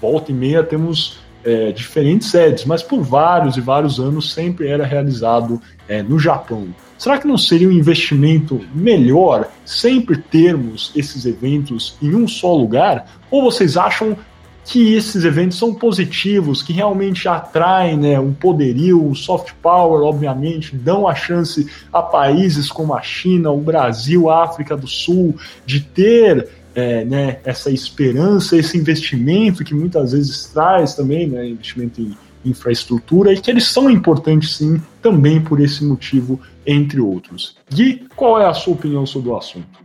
volta 0.00 0.30
e 0.30 0.34
meia 0.34 0.62
temos 0.62 1.18
é, 1.44 1.72
diferentes 1.72 2.28
sedes, 2.28 2.64
mas 2.64 2.82
por 2.82 3.00
vários 3.02 3.56
e 3.56 3.60
vários 3.60 3.98
anos 3.98 4.32
sempre 4.32 4.68
era 4.68 4.84
realizado 4.84 5.60
é, 5.88 6.02
no 6.02 6.18
Japão. 6.18 6.68
Será 6.98 7.18
que 7.18 7.26
não 7.26 7.36
seria 7.36 7.68
um 7.68 7.72
investimento 7.72 8.60
melhor 8.72 9.50
sempre 9.64 10.16
termos 10.16 10.92
esses 10.94 11.26
eventos 11.26 11.96
em 12.00 12.14
um 12.14 12.28
só 12.28 12.54
lugar? 12.54 13.06
Ou 13.28 13.42
vocês 13.42 13.76
acham 13.76 14.16
que 14.64 14.94
esses 14.94 15.24
eventos 15.24 15.58
são 15.58 15.74
positivos, 15.74 16.62
que 16.62 16.72
realmente 16.72 17.28
atraem 17.28 17.96
né, 17.96 18.20
um 18.20 18.32
poderio, 18.32 19.04
um 19.04 19.14
soft 19.14 19.52
power, 19.60 20.02
obviamente, 20.02 20.76
dão 20.76 21.08
a 21.08 21.14
chance 21.14 21.66
a 21.92 22.00
países 22.00 22.70
como 22.70 22.94
a 22.94 23.02
China, 23.02 23.50
o 23.50 23.60
Brasil, 23.60 24.30
a 24.30 24.44
África 24.44 24.76
do 24.76 24.86
Sul, 24.86 25.36
de 25.66 25.80
ter 25.80 26.48
é, 26.74 27.04
né, 27.04 27.38
essa 27.44 27.70
esperança, 27.70 28.56
esse 28.56 28.78
investimento 28.78 29.64
que 29.64 29.74
muitas 29.74 30.12
vezes 30.12 30.46
traz 30.46 30.94
também, 30.94 31.26
né, 31.26 31.48
investimento 31.48 32.00
em 32.00 32.16
infraestrutura, 32.44 33.32
e 33.32 33.40
que 33.40 33.50
eles 33.50 33.68
são 33.68 33.88
importantes 33.88 34.56
sim, 34.56 34.80
também 35.00 35.40
por 35.40 35.60
esse 35.60 35.84
motivo, 35.84 36.40
entre 36.66 37.00
outros. 37.00 37.56
Gui, 37.72 38.04
qual 38.16 38.40
é 38.40 38.46
a 38.46 38.54
sua 38.54 38.74
opinião 38.74 39.06
sobre 39.06 39.30
o 39.30 39.36
assunto? 39.36 39.81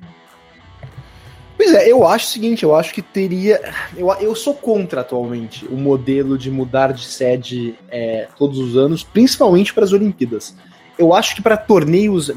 Pois 1.67 1.79
é, 1.79 1.91
eu 1.91 2.07
acho 2.07 2.27
o 2.27 2.29
seguinte, 2.29 2.63
eu 2.63 2.73
acho 2.73 2.93
que 2.93 3.01
teria. 3.01 3.59
Eu, 3.97 4.09
eu 4.21 4.33
sou 4.33 4.53
contra 4.53 5.01
atualmente 5.01 5.65
o 5.65 5.75
modelo 5.75 6.37
de 6.37 6.49
mudar 6.49 6.93
de 6.93 7.03
sede 7.03 7.75
é, 7.89 8.29
todos 8.37 8.57
os 8.57 8.77
anos, 8.77 9.03
principalmente 9.03 9.73
para 9.73 9.83
as 9.83 9.91
Olimpíadas. 9.91 10.55
Eu 10.97 11.13
acho 11.13 11.35
que 11.35 11.41
para 11.41 11.57
torneios 11.57 12.31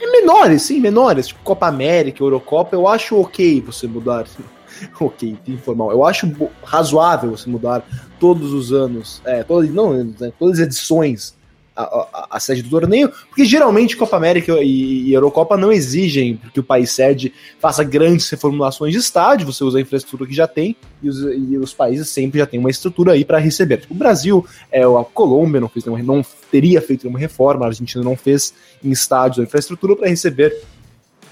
menores, 0.00 0.62
sim, 0.62 0.80
menores, 0.80 1.28
tipo 1.28 1.40
Copa 1.44 1.68
América, 1.68 2.20
Eurocopa, 2.20 2.74
eu 2.74 2.88
acho 2.88 3.16
ok 3.16 3.60
você 3.60 3.86
mudar. 3.86 4.26
ok, 5.00 5.38
informal. 5.46 5.92
Eu 5.92 6.04
acho 6.04 6.28
razoável 6.64 7.30
você 7.30 7.48
mudar 7.48 7.86
todos 8.18 8.52
os 8.52 8.72
anos, 8.72 9.22
é, 9.24 9.44
todas, 9.44 9.70
não, 9.70 9.94
né, 10.02 10.32
todas 10.36 10.58
as 10.58 10.66
edições 10.66 11.36
a, 11.74 12.28
a, 12.32 12.40
sede 12.40 12.62
do 12.62 12.68
torneio, 12.68 13.10
porque 13.28 13.44
geralmente 13.44 13.96
Copa 13.96 14.16
América 14.16 14.62
e, 14.62 15.08
e, 15.08 15.12
Eurocopa 15.14 15.56
não 15.56 15.72
exigem 15.72 16.38
que 16.52 16.60
o 16.60 16.62
país 16.62 16.90
sede 16.90 17.32
faça 17.58 17.82
grandes 17.82 18.28
reformulações 18.28 18.92
de 18.92 18.98
estádio, 18.98 19.46
você 19.46 19.64
usa 19.64 19.78
a 19.78 19.80
infraestrutura 19.80 20.28
que 20.28 20.34
já 20.34 20.46
tem 20.46 20.76
e 21.02 21.08
os, 21.08 21.18
e 21.20 21.56
os 21.56 21.72
países 21.72 22.08
sempre 22.10 22.38
já 22.38 22.46
têm 22.46 22.60
uma 22.60 22.70
estrutura 22.70 23.12
aí 23.12 23.24
para 23.24 23.38
receber. 23.38 23.78
Tipo, 23.78 23.94
o 23.94 23.96
Brasil, 23.96 24.44
é, 24.70 24.82
a 24.82 25.04
Colômbia 25.14 25.60
não, 25.60 25.68
fez 25.68 25.84
nenhuma, 25.84 26.02
não 26.02 26.24
teria 26.50 26.80
feito 26.82 27.04
nenhuma 27.04 27.18
reforma, 27.18 27.64
a 27.64 27.68
Argentina 27.68 28.04
não 28.04 28.16
fez 28.16 28.52
em 28.84 28.90
estádios 28.90 29.38
a 29.38 29.42
infraestrutura 29.42 29.96
para 29.96 30.08
receber 30.08 30.54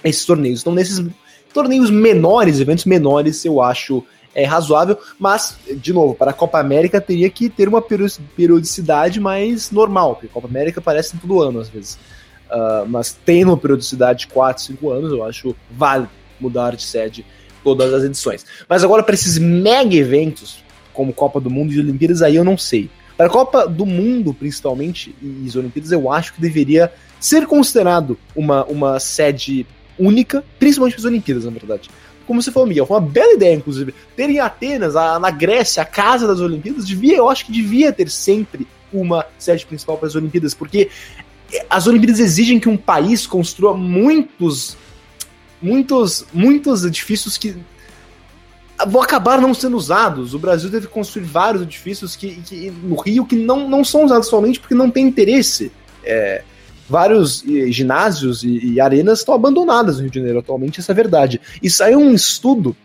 esses 0.03 0.25
torneios. 0.25 0.61
Então, 0.61 0.75
nesses 0.75 1.05
torneios 1.53 1.91
menores, 1.91 2.61
eventos 2.61 2.87
menores, 2.87 3.45
eu 3.45 3.61
acho 3.61 4.03
é 4.35 4.45
razoável, 4.45 4.99
mas, 5.19 5.57
de 5.77 5.93
novo, 5.93 6.15
para 6.15 6.31
a 6.31 6.35
Copa 6.35 6.59
América 6.59 7.01
teria 7.01 7.29
que 7.31 7.49
ter 7.49 7.69
uma 7.69 7.83
periodicidade 7.83 9.21
mais 9.21 9.71
normal, 9.71 10.15
porque 10.15 10.27
a 10.27 10.31
Copa 10.31 10.47
América 10.47 10.81
aparece 10.81 11.17
todo 11.19 11.43
ano, 11.43 11.61
às 11.61 11.69
vezes. 11.69 11.99
Uh, 12.51 12.87
mas 12.89 13.13
tem 13.25 13.45
uma 13.45 13.57
periodicidade 13.57 14.21
de 14.21 14.27
4, 14.29 14.63
5 14.63 14.91
anos, 14.91 15.13
eu 15.13 15.25
acho 15.25 15.55
válido 15.71 16.11
mudar 16.41 16.75
de 16.75 16.83
sede 16.83 17.25
todas 17.63 17.93
as 17.93 18.05
edições. 18.05 18.45
Mas 18.69 18.83
agora, 18.83 19.03
para 19.03 19.15
esses 19.15 19.39
mega 19.39 19.95
eventos, 19.95 20.63
como 20.93 21.13
Copa 21.13 21.41
do 21.41 21.51
Mundo 21.51 21.73
e 21.73 21.81
Olimpíadas, 21.81 22.23
aí 22.23 22.37
eu 22.37 22.45
não 22.45 22.57
sei. 22.57 22.91
Para 23.17 23.27
a 23.27 23.31
Copa 23.31 23.67
do 23.67 23.85
Mundo, 23.85 24.33
principalmente, 24.33 25.15
e 25.21 25.45
as 25.47 25.55
Olimpíadas, 25.55 25.93
eu 25.93 26.11
acho 26.11 26.35
que 26.35 26.41
deveria 26.41 26.91
ser 27.19 27.47
considerado 27.47 28.19
uma, 28.35 28.65
uma 28.65 28.99
sede 28.99 29.67
única, 29.99 30.43
principalmente 30.59 30.95
para 30.95 31.01
as 31.03 31.07
Olimpíadas, 31.07 31.45
na 31.45 31.51
verdade 31.51 31.91
como 32.31 32.41
você 32.41 32.53
falou, 32.53 32.69
Miguel, 32.69 32.87
foi 32.87 32.97
uma 32.97 33.09
bela 33.09 33.33
ideia, 33.33 33.57
inclusive. 33.57 33.93
Ter 34.15 34.31
em 34.31 34.39
Atenas, 34.39 34.95
a, 34.95 35.19
na 35.19 35.33
Grécia, 35.33 35.83
a 35.83 35.85
casa 35.85 36.29
das 36.29 36.39
Olimpíadas, 36.39 36.87
devia, 36.87 37.17
eu 37.17 37.29
acho 37.29 37.45
que 37.45 37.51
devia 37.51 37.93
ter 37.93 38.09
sempre 38.09 38.69
uma 38.93 39.27
sede 39.37 39.67
principal 39.67 39.99
para 39.99 40.07
as 40.07 40.15
Olimpíadas, 40.15 40.55
porque 40.55 40.91
as 41.69 41.89
Olimpíadas 41.89 42.21
exigem 42.21 42.61
que 42.61 42.69
um 42.69 42.77
país 42.77 43.27
construa 43.27 43.77
muitos, 43.77 44.77
muitos, 45.61 46.25
muitos 46.33 46.85
edifícios 46.85 47.37
que 47.37 47.57
vão 48.87 49.03
acabar 49.03 49.41
não 49.41 49.53
sendo 49.53 49.77
usados. 49.77 50.33
O 50.33 50.39
Brasil 50.39 50.71
deve 50.71 50.87
construir 50.87 51.25
vários 51.25 51.65
edifícios 51.65 52.15
que, 52.15 52.37
que 52.43 52.71
no 52.71 52.95
Rio 52.95 53.27
que 53.27 53.35
não, 53.35 53.69
não 53.69 53.85
são 53.85 54.05
usados 54.05 54.29
somente 54.29 54.61
porque 54.61 54.77
não 54.77 54.89
tem 54.89 55.05
interesse. 55.05 55.73
É, 56.05 56.45
vários 56.91 57.45
ginásios 57.69 58.43
e, 58.43 58.73
e 58.73 58.81
arenas 58.81 59.21
estão 59.21 59.33
abandonadas 59.33 59.97
no 59.97 60.03
Rio 60.03 60.11
de 60.11 60.19
Janeiro 60.19 60.41
atualmente, 60.41 60.81
essa 60.81 60.91
é 60.91 60.95
a 60.95 60.97
verdade. 60.97 61.41
E 61.63 61.71
saiu 61.71 62.01
um 62.01 62.13
estudo 62.13 62.77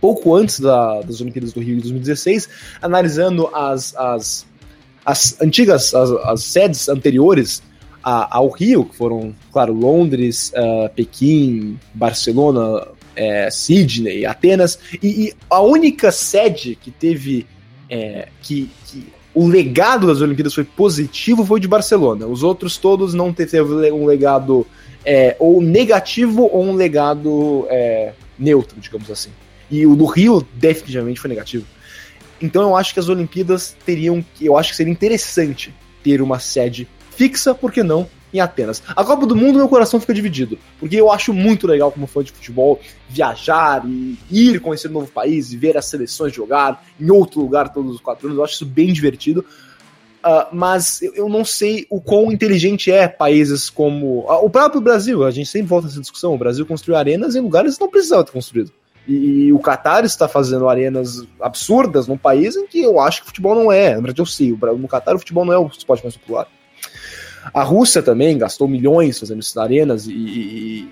pouco 0.00 0.34
antes 0.34 0.60
da, 0.60 1.00
das 1.00 1.22
Olimpíadas 1.22 1.54
do 1.54 1.60
Rio 1.60 1.76
de 1.76 1.80
2016, 1.80 2.48
analisando 2.82 3.48
as, 3.54 3.96
as, 3.96 4.46
as 5.04 5.40
antigas, 5.40 5.94
as, 5.94 6.10
as 6.10 6.42
sedes 6.44 6.90
anteriores 6.90 7.62
a, 8.02 8.36
ao 8.36 8.50
Rio, 8.50 8.84
que 8.84 8.94
foram, 8.94 9.34
claro, 9.50 9.72
Londres, 9.72 10.52
uh, 10.54 10.90
Pequim, 10.94 11.80
Barcelona, 11.94 12.86
é, 13.16 13.50
Sydney, 13.50 14.26
Atenas, 14.26 14.78
e, 15.02 15.28
e, 15.28 15.34
a 15.48 15.62
única 15.62 16.12
sede 16.12 16.76
que 16.76 16.90
teve 16.90 17.46
é, 17.88 18.28
que, 18.42 18.70
que 18.86 19.06
o 19.34 19.48
legado 19.48 20.06
das 20.06 20.20
Olimpíadas 20.20 20.54
foi 20.54 20.64
positivo 20.64 21.44
foi 21.44 21.58
o 21.58 21.60
de 21.60 21.68
Barcelona. 21.68 22.26
Os 22.26 22.42
outros 22.42 22.76
todos 22.76 23.14
não 23.14 23.32
teve 23.32 23.60
um 23.60 24.06
legado 24.06 24.66
é, 25.04 25.36
ou 25.38 25.60
negativo 25.60 26.48
ou 26.52 26.62
um 26.62 26.74
legado 26.74 27.66
é, 27.68 28.12
neutro, 28.38 28.80
digamos 28.80 29.10
assim. 29.10 29.30
E 29.70 29.86
o 29.86 29.96
do 29.96 30.04
Rio 30.04 30.46
definitivamente 30.54 31.20
foi 31.20 31.28
negativo. 31.28 31.66
Então 32.40 32.62
eu 32.62 32.76
acho 32.76 32.94
que 32.94 33.00
as 33.00 33.08
Olimpíadas 33.08 33.76
teriam, 33.84 34.24
eu 34.40 34.56
acho 34.56 34.70
que 34.70 34.76
seria 34.76 34.92
interessante 34.92 35.74
ter 36.02 36.22
uma 36.22 36.38
sede 36.38 36.86
fixa, 37.10 37.54
por 37.54 37.72
que 37.72 37.82
não 37.82 38.08
em 38.34 38.40
Atenas. 38.40 38.82
A 38.88 39.04
Copa 39.04 39.24
do 39.26 39.36
Mundo, 39.36 39.58
meu 39.58 39.68
coração 39.68 40.00
fica 40.00 40.12
dividido, 40.12 40.58
porque 40.80 40.96
eu 40.96 41.10
acho 41.10 41.32
muito 41.32 41.66
legal, 41.66 41.92
como 41.92 42.06
fã 42.06 42.22
de 42.22 42.32
futebol, 42.32 42.80
viajar 43.08 43.84
e 43.86 44.18
ir 44.30 44.60
conhecer 44.60 44.88
um 44.88 44.94
novo 44.94 45.10
país 45.10 45.52
e 45.52 45.56
ver 45.56 45.76
as 45.76 45.86
seleções 45.86 46.32
jogar 46.32 46.84
em 47.00 47.10
outro 47.10 47.40
lugar 47.40 47.72
todos 47.72 47.94
os 47.94 48.00
quatro 48.00 48.26
anos. 48.26 48.38
Eu 48.38 48.44
acho 48.44 48.54
isso 48.54 48.66
bem 48.66 48.92
divertido. 48.92 49.44
Uh, 50.24 50.48
mas 50.52 51.02
eu 51.02 51.28
não 51.28 51.44
sei 51.44 51.86
o 51.90 52.00
quão 52.00 52.32
inteligente 52.32 52.90
é 52.90 53.06
países 53.06 53.68
como 53.68 54.20
uh, 54.20 54.42
o 54.42 54.48
próprio 54.48 54.80
Brasil. 54.80 55.22
A 55.22 55.30
gente 55.30 55.50
sempre 55.50 55.68
volta 55.68 55.86
nessa 55.86 56.00
discussão. 56.00 56.34
O 56.34 56.38
Brasil 56.38 56.64
construiu 56.64 56.96
arenas 56.96 57.36
em 57.36 57.40
lugares 57.40 57.74
que 57.74 57.82
não 57.82 57.90
precisava 57.90 58.24
ter 58.24 58.32
construído. 58.32 58.72
E, 59.06 59.12
e 59.12 59.52
o 59.52 59.58
Qatar 59.58 60.02
está 60.02 60.26
fazendo 60.26 60.66
arenas 60.66 61.26
absurdas 61.38 62.08
num 62.08 62.16
país 62.16 62.56
em 62.56 62.66
que 62.66 62.80
eu 62.80 62.98
acho 62.98 63.18
que 63.18 63.24
o 63.24 63.26
futebol 63.26 63.54
não 63.54 63.70
é. 63.70 63.90
Na 63.90 63.96
verdade, 63.96 64.22
eu 64.22 64.24
sei. 64.24 64.50
No 64.50 64.88
Qatar, 64.88 65.14
o 65.14 65.18
futebol 65.18 65.44
não 65.44 65.52
é 65.52 65.58
o 65.58 65.66
esporte 65.66 66.02
mais 66.02 66.16
popular. 66.16 66.48
A 67.52 67.62
Rússia 67.62 68.02
também 68.02 68.38
gastou 68.38 68.68
milhões 68.68 69.18
fazendo 69.18 69.40
essas 69.40 69.56
arenas 69.56 70.06
e, 70.06 70.12
e 70.12 70.88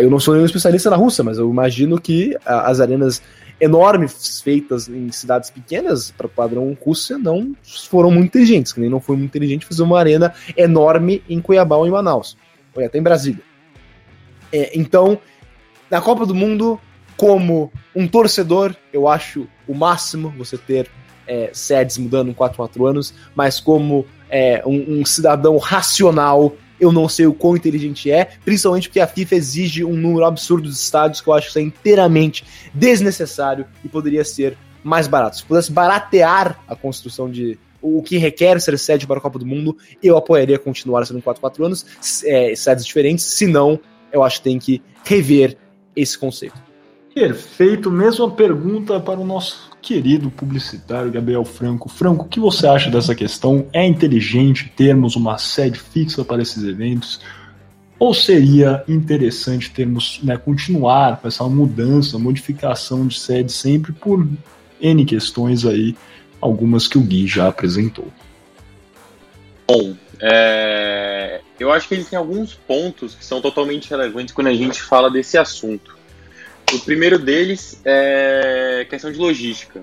eu 0.00 0.10
não 0.10 0.18
sou 0.18 0.34
nenhum 0.34 0.46
especialista 0.46 0.90
na 0.90 0.96
Rússia, 0.96 1.22
mas 1.22 1.38
eu 1.38 1.48
imagino 1.48 2.00
que 2.00 2.36
as 2.44 2.80
arenas 2.80 3.22
enormes 3.60 4.40
feitas 4.40 4.88
em 4.88 5.10
cidades 5.10 5.50
pequenas 5.50 6.10
para 6.10 6.26
o 6.26 6.30
padrão 6.30 6.76
Rússia 6.80 7.18
não 7.18 7.54
foram 7.88 8.10
muito 8.10 8.28
inteligentes, 8.28 8.72
que 8.72 8.80
nem 8.80 8.90
não 8.90 9.00
foi 9.00 9.16
muito 9.16 9.30
inteligente 9.30 9.66
fazer 9.66 9.82
uma 9.82 9.98
arena 9.98 10.32
enorme 10.56 11.22
em 11.28 11.40
Cuiabá 11.40 11.76
ou 11.76 11.86
em 11.86 11.90
Manaus, 11.90 12.36
ou 12.74 12.84
até 12.84 12.98
em 12.98 13.02
Brasília. 13.02 13.42
É, 14.52 14.70
então, 14.78 15.18
na 15.90 16.00
Copa 16.00 16.24
do 16.24 16.34
Mundo, 16.34 16.80
como 17.16 17.72
um 17.94 18.06
torcedor, 18.06 18.74
eu 18.92 19.08
acho 19.08 19.46
o 19.66 19.74
máximo 19.74 20.32
você 20.36 20.56
ter 20.56 20.88
é, 21.26 21.50
sedes 21.52 21.98
mudando 21.98 22.30
em 22.30 22.34
4 22.34 22.56
4 22.56 22.86
anos, 22.86 23.12
mas 23.34 23.60
como 23.60 24.06
é, 24.30 24.62
um, 24.66 25.00
um, 25.00 25.04
cidadão 25.04 25.56
racional, 25.58 26.54
eu 26.80 26.92
não 26.92 27.08
sei 27.08 27.26
o 27.26 27.32
quão 27.32 27.56
inteligente 27.56 28.10
é, 28.10 28.30
principalmente 28.44 28.88
porque 28.88 29.00
a 29.00 29.06
FIFA 29.06 29.34
exige 29.34 29.84
um 29.84 29.94
número 29.94 30.24
absurdo 30.24 30.68
de 30.68 30.74
estádios 30.74 31.20
que 31.20 31.28
eu 31.28 31.34
acho 31.34 31.52
que 31.52 31.58
é 31.58 31.62
inteiramente 31.62 32.44
desnecessário 32.72 33.66
e 33.84 33.88
poderia 33.88 34.24
ser 34.24 34.56
mais 34.82 35.08
barato. 35.08 35.38
Se 35.38 35.44
pudesse 35.44 35.72
baratear 35.72 36.60
a 36.68 36.76
construção 36.76 37.30
de 37.30 37.58
o 37.80 38.02
que 38.02 38.18
requer 38.18 38.60
ser 38.60 38.78
sede 38.78 39.06
para 39.06 39.18
a 39.18 39.20
Copa 39.20 39.38
do 39.38 39.46
Mundo, 39.46 39.76
eu 40.02 40.16
apoiaria 40.16 40.58
continuar 40.58 41.06
sendo 41.06 41.22
4 41.22 41.40
4 41.40 41.64
anos, 41.64 41.86
é, 42.24 42.54
sedes 42.54 42.84
diferentes, 42.84 43.24
se 43.24 43.46
não, 43.46 43.78
eu 44.12 44.22
acho 44.22 44.38
que 44.38 44.44
tem 44.44 44.58
que 44.58 44.82
rever 45.04 45.56
esse 45.94 46.18
conceito. 46.18 46.56
Perfeito, 47.14 47.90
mesma 47.90 48.30
pergunta 48.30 49.00
para 49.00 49.18
o 49.18 49.24
nosso 49.24 49.67
querido 49.80 50.30
publicitário 50.30 51.10
Gabriel 51.10 51.44
Franco. 51.44 51.88
Franco, 51.88 52.24
o 52.24 52.28
que 52.28 52.40
você 52.40 52.66
acha 52.66 52.90
dessa 52.90 53.14
questão? 53.14 53.66
É 53.72 53.86
inteligente 53.86 54.72
termos 54.76 55.16
uma 55.16 55.38
sede 55.38 55.78
fixa 55.78 56.24
para 56.24 56.42
esses 56.42 56.62
eventos? 56.64 57.20
Ou 57.98 58.14
seria 58.14 58.84
interessante 58.86 59.70
termos, 59.70 60.20
né, 60.22 60.36
continuar 60.36 61.20
com 61.20 61.26
essa 61.26 61.44
mudança, 61.44 62.18
modificação 62.18 63.06
de 63.06 63.18
sede 63.18 63.50
sempre 63.50 63.92
por 63.92 64.26
N 64.80 65.04
questões 65.04 65.66
aí, 65.66 65.96
algumas 66.40 66.86
que 66.86 66.96
o 66.96 67.00
Gui 67.00 67.26
já 67.26 67.48
apresentou? 67.48 68.06
Bom, 69.66 69.96
é... 70.20 71.40
eu 71.58 71.72
acho 71.72 71.88
que 71.88 71.94
existem 71.94 72.16
alguns 72.16 72.54
pontos 72.54 73.16
que 73.16 73.24
são 73.24 73.40
totalmente 73.40 73.90
relevantes 73.90 74.32
quando 74.32 74.46
a 74.46 74.54
gente 74.54 74.80
fala 74.80 75.10
desse 75.10 75.36
assunto. 75.36 75.97
O 76.74 76.78
primeiro 76.80 77.18
deles 77.18 77.80
é 77.82 78.86
questão 78.90 79.10
de 79.10 79.18
logística. 79.18 79.82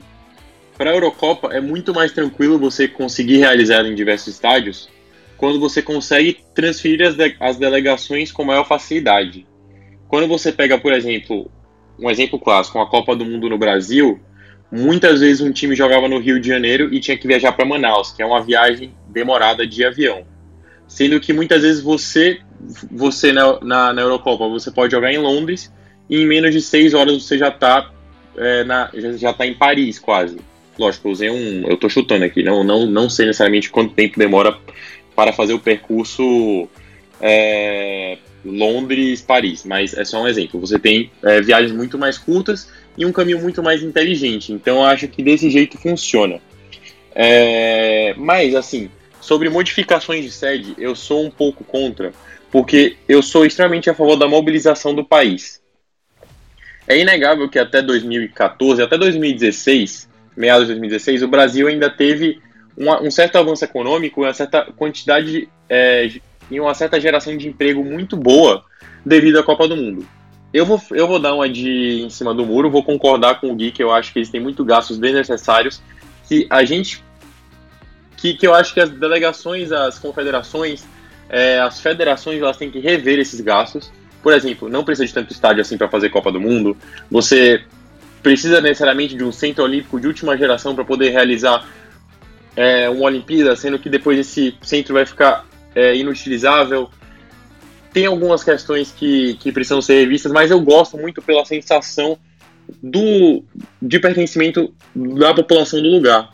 Para 0.78 0.92
a 0.92 0.94
Eurocopa 0.94 1.48
é 1.52 1.60
muito 1.60 1.94
mais 1.94 2.12
tranquilo 2.12 2.60
você 2.60 2.88
conseguir 2.88 3.38
realizar 3.38 3.86
em 3.86 3.96
diversos 3.96 4.36
estádios 4.36 4.90
quando 5.36 5.60
você 5.60 5.82
consegue 5.82 6.38
transferir 6.54 7.08
as, 7.08 7.16
de 7.16 7.36
as 7.40 7.58
delegações 7.58 8.32
com 8.32 8.44
maior 8.44 8.68
facilidade. 8.68 9.48
Quando 10.08 10.28
você 10.28 10.52
pega, 10.52 10.78
por 10.78 10.94
exemplo, 10.94 11.50
um 12.00 12.10
exemplo 12.10 12.40
clássico, 12.40 12.80
a 12.80 12.88
Copa 12.88 13.16
do 13.16 13.26
Mundo 13.26 13.50
no 13.50 13.58
Brasil, 13.58 14.20
muitas 14.72 15.22
vezes 15.22 15.42
um 15.42 15.52
time 15.52 15.76
jogava 15.76 16.08
no 16.08 16.20
Rio 16.20 16.40
de 16.40 16.48
Janeiro 16.48 16.94
e 16.94 17.00
tinha 17.00 17.18
que 17.18 17.28
viajar 17.28 17.52
para 17.54 17.66
Manaus, 17.66 18.12
que 18.12 18.22
é 18.22 18.26
uma 18.26 18.44
viagem 18.44 18.94
demorada 19.08 19.66
de 19.66 19.84
avião. 19.84 20.24
Sendo 20.88 21.20
que 21.20 21.34
muitas 21.34 21.64
vezes 21.64 21.82
você, 21.82 22.40
você 22.92 23.32
na, 23.32 23.60
na, 23.62 23.94
na 23.94 24.02
Eurocopa, 24.04 24.48
você 24.48 24.70
pode 24.70 24.92
jogar 24.92 25.12
em 25.12 25.18
Londres 25.18 25.74
e 26.10 26.22
em 26.22 26.26
menos 26.26 26.54
de 26.54 26.62
seis 26.62 26.94
horas 26.94 27.24
você 27.24 27.38
já 27.38 27.50
está 27.50 27.92
é, 28.38 28.64
na, 28.64 28.90
já, 28.94 29.14
já 29.14 29.34
tá 29.34 29.46
em 29.46 29.54
Paris 29.54 30.00
quase. 30.00 30.38
Lógico, 30.78 31.08
eu 31.08 31.12
usei 31.12 31.30
um. 31.30 31.68
Eu 31.68 31.78
tô 31.78 31.90
chutando 31.90 32.26
aqui, 32.26 32.44
não, 32.44 32.64
não, 32.64 32.86
não 32.86 33.10
sei 33.10 33.26
necessariamente 33.26 33.70
quanto 33.70 33.94
tempo 33.94 34.20
demora 34.20 34.58
para 35.16 35.32
fazer 35.32 35.54
o 35.54 35.60
percurso 35.60 36.68
é, 37.22 38.18
Londres-Paris, 38.44 39.64
mas 39.64 39.94
é 39.94 40.04
só 40.04 40.22
um 40.22 40.28
exemplo. 40.28 40.60
Você 40.60 40.78
tem 40.78 41.12
é, 41.24 41.42
viagens 41.42 41.72
muito 41.72 41.98
mais 41.98 42.18
curtas 42.18 42.70
e 42.98 43.06
um 43.06 43.12
caminho 43.12 43.40
muito 43.40 43.64
mais 43.64 43.82
inteligente. 43.82 44.52
Então 44.52 44.78
eu 44.78 44.84
acho 44.84 45.08
que 45.08 45.24
desse 45.24 45.50
jeito 45.50 45.78
funciona. 45.78 46.42
É, 47.14 48.14
mas 48.18 48.54
assim, 48.54 48.90
sobre 49.22 49.50
modificações 49.50 50.24
de 50.24 50.32
sede, 50.32 50.76
eu 50.78 50.94
sou 50.94 51.26
um 51.26 51.32
pouco 51.32 51.64
contra, 51.64 52.12
porque 52.52 52.98
eu 53.08 53.22
sou 53.24 53.46
extremamente 53.46 53.90
a 53.90 53.94
favor 53.94 54.18
da 54.18 54.28
mobilização 54.28 54.94
do 54.94 55.06
país. 55.06 55.62
É 56.88 56.98
inegável 56.98 57.50
que 57.50 57.58
até 57.58 57.82
2014, 57.82 58.82
até 58.82 58.98
2016, 58.98 60.08
meados 60.38 60.68
de 60.68 60.74
2016, 60.74 61.24
o 61.24 61.28
Brasil 61.28 61.68
ainda 61.68 61.90
teve 61.90 62.40
uma, 62.78 63.02
um 63.02 63.10
certo 63.10 63.38
avanço 63.38 63.66
econômico, 63.66 64.22
uma 64.22 64.34
certa 64.34 64.64
quantidade 64.76 65.50
é, 65.70 66.10
e 66.52 66.60
uma 66.60 66.74
certa 66.74 67.00
geração 67.00 67.36
de 67.36 67.48
emprego 67.48 67.84
muito 67.84 68.16
boa 68.16 68.64
devido 69.06 69.40
à 69.40 69.44
Copa 69.44 69.68
do 69.68 69.76
Mundo. 69.76 70.06
Eu 70.54 70.66
vou, 70.66 70.82
eu 70.92 71.08
vou 71.08 71.20
dar 71.20 71.34
uma 71.34 71.50
de 71.50 72.02
em 72.02 72.10
cima 72.10 72.34
do 72.34 72.46
muro, 72.46 72.70
vou 72.70 72.84
concordar 72.84 73.42
com 73.42 73.52
o 73.52 73.56
Gui, 73.56 73.72
que 73.72 73.84
eu 73.84 73.92
acho 73.92 74.14
que 74.14 74.20
eles 74.20 74.30
têm 74.30 74.40
muito 74.40 74.64
gastos 74.64 74.98
desnecessários, 74.98 75.82
que 76.28 76.48
a 76.50 76.64
gente. 76.64 77.04
que, 78.16 78.36
que 78.36 78.48
eu 78.48 78.54
acho 78.54 78.74
que 78.74 78.80
as 78.80 78.90
delegações, 78.90 79.72
as 79.72 80.00
confederações, 80.00 80.86
é, 81.30 81.60
as 81.60 81.82
federações, 81.82 82.42
elas 82.42 82.58
têm 82.58 82.72
que 82.72 82.80
rever 82.80 83.20
esses 83.20 83.42
gastos 83.42 83.92
por 84.26 84.34
exemplo, 84.34 84.68
não 84.68 84.84
precisa 84.84 85.06
de 85.06 85.14
tanto 85.14 85.32
estádio 85.32 85.62
assim 85.62 85.78
para 85.78 85.88
fazer 85.88 86.10
Copa 86.10 86.32
do 86.32 86.42
Mundo. 86.42 86.76
Você 87.12 87.62
precisa 88.24 88.60
necessariamente 88.60 89.16
de 89.16 89.24
um 89.24 89.32
centro 89.32 89.64
olímpico 89.64 90.00
de 90.00 90.08
última 90.08 90.36
geração 90.36 90.74
para 90.74 90.84
poder 90.84 91.12
realizar 91.12 91.64
é, 92.56 92.90
uma 92.90 93.06
Olimpíada, 93.06 93.56
sendo 93.56 93.78
que 93.78 93.88
depois 93.88 94.18
esse 94.18 94.58
centro 94.64 94.96
vai 94.96 95.06
ficar 95.06 95.46
é, 95.76 95.96
inutilizável. 95.96 96.90
Tem 97.94 98.08
algumas 98.08 98.44
questões 98.44 98.92
que, 98.92 99.36
que 99.36 99.52
precisam 99.52 99.80
ser 99.80 100.00
revistas, 100.00 100.32
mas 100.32 100.50
eu 100.50 100.60
gosto 100.60 100.98
muito 100.98 101.22
pela 101.22 101.46
sensação 101.46 102.18
do, 102.82 103.44
de 103.80 104.00
pertencimento 104.00 104.74
da 104.96 105.36
população 105.36 105.80
do 105.84 105.88
lugar. 105.88 106.34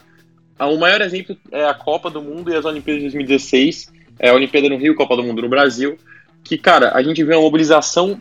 Ah, 0.58 0.68
o 0.68 0.80
maior 0.80 1.02
exemplo 1.02 1.36
é 1.52 1.66
a 1.66 1.74
Copa 1.74 2.10
do 2.10 2.22
Mundo 2.22 2.54
e 2.54 2.56
as 2.56 2.64
Olimpíadas 2.64 3.04
de 3.04 3.10
2016, 3.10 3.92
é 4.18 4.30
a 4.30 4.34
Olimpíada 4.34 4.70
no 4.70 4.78
Rio, 4.78 4.96
Copa 4.96 5.18
do 5.18 5.24
Mundo 5.24 5.42
no 5.42 5.50
Brasil, 5.50 5.98
que, 6.44 6.58
cara, 6.58 6.92
a 6.94 7.02
gente 7.02 7.24
vê 7.24 7.36
uma 7.36 7.42
mobilização 7.42 8.20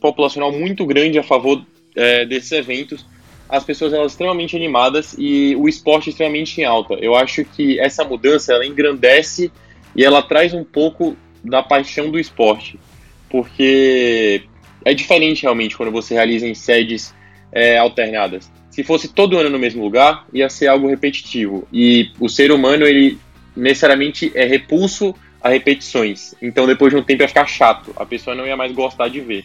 populacional 0.00 0.52
muito 0.52 0.84
grande 0.86 1.18
a 1.18 1.22
favor 1.22 1.64
é, 1.94 2.24
desses 2.24 2.52
eventos. 2.52 3.06
As 3.48 3.64
pessoas 3.64 3.92
elas 3.92 4.12
extremamente 4.12 4.54
animadas 4.54 5.14
e 5.18 5.56
o 5.56 5.68
esporte 5.68 6.10
extremamente 6.10 6.60
em 6.60 6.64
alta. 6.64 6.94
Eu 6.94 7.14
acho 7.14 7.44
que 7.44 7.80
essa 7.80 8.04
mudança 8.04 8.52
ela 8.52 8.66
engrandece 8.66 9.50
e 9.96 10.04
ela 10.04 10.22
traz 10.22 10.52
um 10.52 10.64
pouco 10.64 11.16
da 11.42 11.62
paixão 11.62 12.10
do 12.10 12.18
esporte, 12.18 12.78
porque 13.30 14.42
é 14.84 14.92
diferente 14.92 15.42
realmente 15.42 15.76
quando 15.76 15.90
você 15.90 16.14
realiza 16.14 16.46
em 16.46 16.54
sedes 16.54 17.14
é, 17.50 17.78
alternadas. 17.78 18.50
Se 18.70 18.84
fosse 18.84 19.08
todo 19.08 19.38
ano 19.38 19.50
no 19.50 19.58
mesmo 19.58 19.82
lugar, 19.82 20.26
ia 20.32 20.48
ser 20.48 20.68
algo 20.68 20.88
repetitivo 20.88 21.66
e 21.72 22.10
o 22.20 22.28
ser 22.28 22.52
humano 22.52 22.86
ele 22.86 23.18
necessariamente 23.56 24.30
é 24.34 24.44
repulso 24.44 25.14
a 25.42 25.48
repetições. 25.50 26.34
Então, 26.40 26.66
depois 26.66 26.92
de 26.92 26.98
um 26.98 27.02
tempo 27.02 27.22
ia 27.22 27.28
ficar 27.28 27.46
chato, 27.46 27.92
a 27.96 28.04
pessoa 28.04 28.34
não 28.34 28.46
ia 28.46 28.56
mais 28.56 28.72
gostar 28.72 29.08
de 29.08 29.20
ver. 29.20 29.44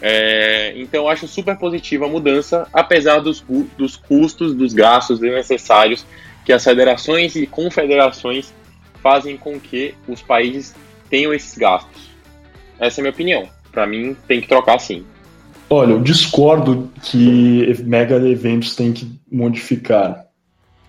É, 0.00 0.74
então, 0.76 1.04
eu 1.04 1.08
acho 1.08 1.26
super 1.26 1.56
positiva 1.56 2.06
a 2.06 2.08
mudança, 2.08 2.68
apesar 2.72 3.18
dos, 3.20 3.44
dos 3.76 3.96
custos, 3.96 4.54
dos 4.54 4.72
gastos 4.72 5.18
desnecessários 5.18 6.06
que 6.44 6.52
as 6.52 6.62
federações 6.62 7.36
e 7.36 7.46
confederações 7.46 8.52
fazem 9.02 9.36
com 9.36 9.58
que 9.58 9.94
os 10.06 10.22
países 10.22 10.74
tenham 11.10 11.32
esses 11.32 11.56
gastos. 11.56 12.10
Essa 12.78 13.00
é 13.00 13.02
a 13.02 13.04
minha 13.04 13.12
opinião. 13.12 13.48
Para 13.72 13.86
mim, 13.86 14.16
tem 14.26 14.40
que 14.40 14.48
trocar 14.48 14.78
sim. 14.78 15.04
Olha, 15.70 15.92
eu 15.92 16.00
discordo 16.00 16.90
que 17.02 17.76
mega 17.84 18.16
eventos 18.16 18.74
têm 18.74 18.92
que 18.92 19.10
modificar 19.30 20.24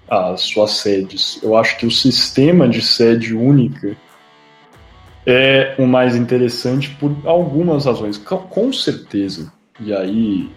as 0.08 0.42
suas 0.42 0.72
sedes. 0.72 1.40
Eu 1.44 1.56
acho 1.56 1.78
que 1.78 1.86
o 1.86 1.92
sistema 1.92 2.68
de 2.68 2.82
sede 2.82 3.36
única 3.36 3.98
é 5.32 5.76
o 5.78 5.86
mais 5.86 6.16
interessante 6.16 6.90
por 7.00 7.16
algumas 7.26 7.86
razões. 7.86 8.18
Com 8.18 8.74
certeza, 8.74 9.52
e 9.80 9.94
aí 9.94 10.50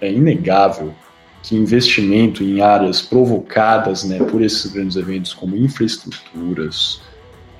é 0.00 0.10
inegável 0.10 0.94
que 1.42 1.56
investimento 1.56 2.42
em 2.44 2.60
áreas 2.60 3.02
provocadas 3.02 4.04
né, 4.04 4.18
por 4.18 4.42
esses 4.42 4.72
grandes 4.72 4.96
eventos, 4.96 5.34
como 5.34 5.56
infraestruturas, 5.56 7.02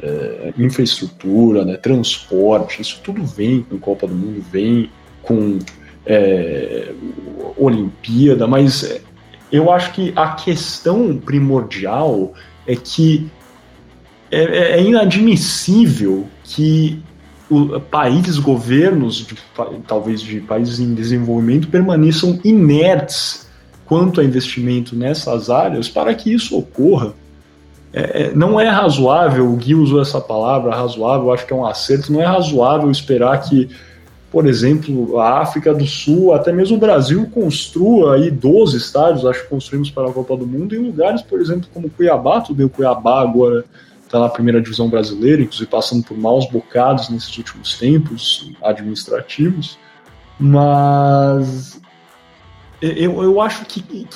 é, 0.01 0.53
infraestrutura, 0.57 1.65
né, 1.65 1.77
transporte, 1.77 2.81
isso 2.81 3.01
tudo 3.03 3.25
vem 3.25 3.63
com 3.63 3.79
Copa 3.79 4.07
do 4.07 4.15
Mundo, 4.15 4.45
vem 4.51 4.91
com 5.23 5.59
é, 6.07 6.93
Olimpíada, 7.57 8.47
mas 8.47 9.03
eu 9.51 9.71
acho 9.71 9.93
que 9.93 10.13
a 10.15 10.33
questão 10.35 11.17
primordial 11.19 12.33
é 12.67 12.77
que 12.77 13.29
é, 14.31 14.43
é, 14.43 14.79
é 14.79 14.83
inadmissível 14.83 16.27
que 16.45 17.03
o, 17.51 17.79
países, 17.81 18.39
governos, 18.39 19.27
de, 19.27 19.37
talvez 19.87 20.21
de 20.21 20.41
países 20.41 20.81
em 20.81 20.95
desenvolvimento, 20.95 21.69
permaneçam 21.69 22.41
inertes 22.43 23.47
quanto 23.85 24.21
a 24.21 24.25
investimento 24.25 24.97
nessas 24.97 25.51
áreas 25.51 25.89
para 25.89 26.15
que 26.15 26.33
isso 26.33 26.57
ocorra. 26.57 27.13
É, 27.93 28.23
é, 28.23 28.35
não 28.35 28.59
é 28.59 28.69
razoável, 28.69 29.53
o 29.53 29.57
Gui 29.57 29.75
usou 29.75 30.01
essa 30.01 30.19
palavra, 30.19 30.75
razoável, 30.75 31.31
acho 31.31 31.47
que 31.47 31.53
é 31.53 31.57
um 31.57 31.67
acerto, 31.67 32.11
não 32.11 32.23
é 32.23 32.25
razoável 32.25 32.91
esperar 32.91 33.39
que, 33.43 33.69
por 34.31 34.47
exemplo, 34.47 35.19
a 35.19 35.41
África 35.41 35.75
do 35.75 35.87
Sul, 35.87 36.33
até 36.33 36.51
mesmo 36.51 36.79
o 36.79 36.81
Brasil, 36.81 37.29
construa 37.31 38.15
aí 38.15 38.31
12 38.31 38.79
estádios, 38.79 39.27
acho 39.27 39.43
que 39.43 39.51
construímos 39.51 39.91
para 39.91 40.09
a 40.09 40.13
Copa 40.13 40.35
do 40.39 40.47
Mundo, 40.47 40.75
em 40.75 40.79
lugares, 40.79 41.21
por 41.21 41.39
exemplo, 41.39 41.69
como 41.75 41.91
Cuiabá, 41.91 42.41
tudo 42.41 42.57
bem, 42.57 42.67
o 42.67 42.71
Cuiabá 42.71 43.21
agora 43.21 43.63
está 44.13 44.21
na 44.21 44.29
primeira 44.29 44.61
divisão 44.61 44.91
brasileira, 44.91 45.41
inclusive 45.41 45.71
passando 45.71 46.05
por 46.05 46.19
maus 46.19 46.47
bocados 46.51 47.09
nesses 47.09 47.35
últimos 47.39 47.79
tempos 47.79 48.53
administrativos, 48.63 49.79
mas 50.39 51.81
eu, 52.83 53.23
eu 53.23 53.41
acho 53.41 53.65
que, 53.65 53.81
que 53.81 54.07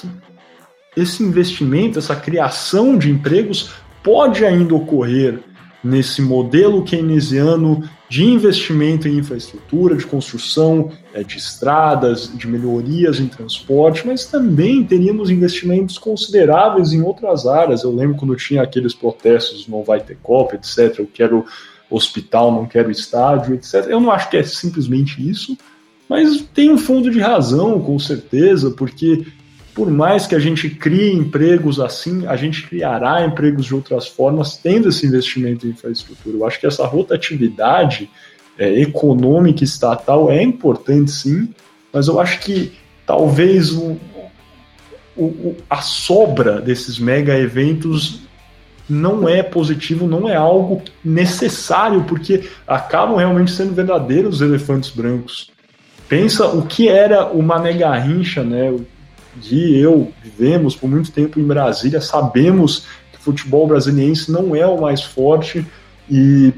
esse 0.94 1.22
investimento, 1.22 1.98
essa 1.98 2.14
criação 2.14 2.98
de 2.98 3.10
empregos 3.10 3.70
pode 4.02 4.44
ainda 4.44 4.74
ocorrer 4.74 5.40
nesse 5.82 6.20
modelo 6.20 6.84
keynesiano 6.84 7.88
de 8.08 8.24
investimento 8.24 9.08
em 9.08 9.18
infraestrutura, 9.18 9.96
de 9.96 10.06
construção 10.06 10.90
é, 11.12 11.24
de 11.24 11.38
estradas, 11.38 12.30
de 12.32 12.46
melhorias 12.46 13.18
em 13.18 13.26
transporte, 13.26 14.06
mas 14.06 14.26
também 14.26 14.84
teríamos 14.84 15.28
investimentos 15.28 15.98
consideráveis 15.98 16.92
em 16.92 17.02
outras 17.02 17.46
áreas. 17.46 17.82
Eu 17.82 17.94
lembro 17.94 18.16
quando 18.16 18.36
tinha 18.36 18.62
aqueles 18.62 18.94
protestos, 18.94 19.66
não 19.66 19.82
vai 19.82 20.00
ter 20.00 20.16
Copa, 20.22 20.54
etc. 20.54 21.00
Eu 21.00 21.08
quero 21.12 21.44
hospital, 21.90 22.52
não 22.52 22.66
quero 22.66 22.90
estádio, 22.90 23.54
etc. 23.54 23.86
Eu 23.88 24.00
não 24.00 24.10
acho 24.10 24.30
que 24.30 24.36
é 24.36 24.42
simplesmente 24.42 25.28
isso, 25.28 25.56
mas 26.08 26.42
tem 26.54 26.70
um 26.70 26.78
fundo 26.78 27.10
de 27.10 27.18
razão, 27.18 27.80
com 27.80 27.98
certeza, 27.98 28.70
porque 28.70 29.26
por 29.76 29.90
mais 29.90 30.26
que 30.26 30.34
a 30.34 30.38
gente 30.38 30.70
crie 30.70 31.12
empregos 31.12 31.78
assim, 31.78 32.26
a 32.26 32.34
gente 32.34 32.66
criará 32.66 33.26
empregos 33.26 33.66
de 33.66 33.74
outras 33.74 34.08
formas, 34.08 34.56
tendo 34.56 34.88
esse 34.88 35.06
investimento 35.06 35.66
em 35.66 35.70
infraestrutura. 35.70 36.34
Eu 36.34 36.46
acho 36.46 36.58
que 36.58 36.66
essa 36.66 36.86
rotatividade 36.86 38.08
é, 38.58 38.80
econômica 38.80 39.62
estatal 39.62 40.30
é 40.30 40.42
importante 40.42 41.10
sim, 41.10 41.50
mas 41.92 42.08
eu 42.08 42.18
acho 42.18 42.40
que 42.40 42.72
talvez 43.04 43.70
o, 43.70 43.98
o, 45.14 45.54
a 45.68 45.82
sobra 45.82 46.58
desses 46.58 46.98
mega 46.98 47.38
eventos 47.38 48.22
não 48.88 49.28
é 49.28 49.42
positivo, 49.42 50.06
não 50.06 50.26
é 50.26 50.36
algo 50.36 50.80
necessário, 51.04 52.02
porque 52.04 52.48
acabam 52.66 53.16
realmente 53.16 53.50
sendo 53.50 53.74
verdadeiros 53.74 54.40
elefantes 54.40 54.88
brancos. 54.88 55.50
Pensa 56.08 56.46
o 56.46 56.64
que 56.64 56.88
era 56.88 57.26
o 57.26 57.42
Mané 57.42 57.74
Garrincha, 57.74 58.42
né? 58.42 58.72
Gui 59.40 59.76
e 59.76 59.80
eu 59.80 60.12
vivemos 60.22 60.74
por 60.74 60.88
muito 60.88 61.10
tempo 61.10 61.38
em 61.38 61.44
Brasília, 61.44 62.00
sabemos 62.00 62.86
que 63.12 63.18
o 63.18 63.22
futebol 63.22 63.66
brasiliense 63.66 64.30
não 64.30 64.54
é 64.54 64.66
o 64.66 64.80
mais 64.80 65.02
forte 65.02 65.66
e 66.10 66.52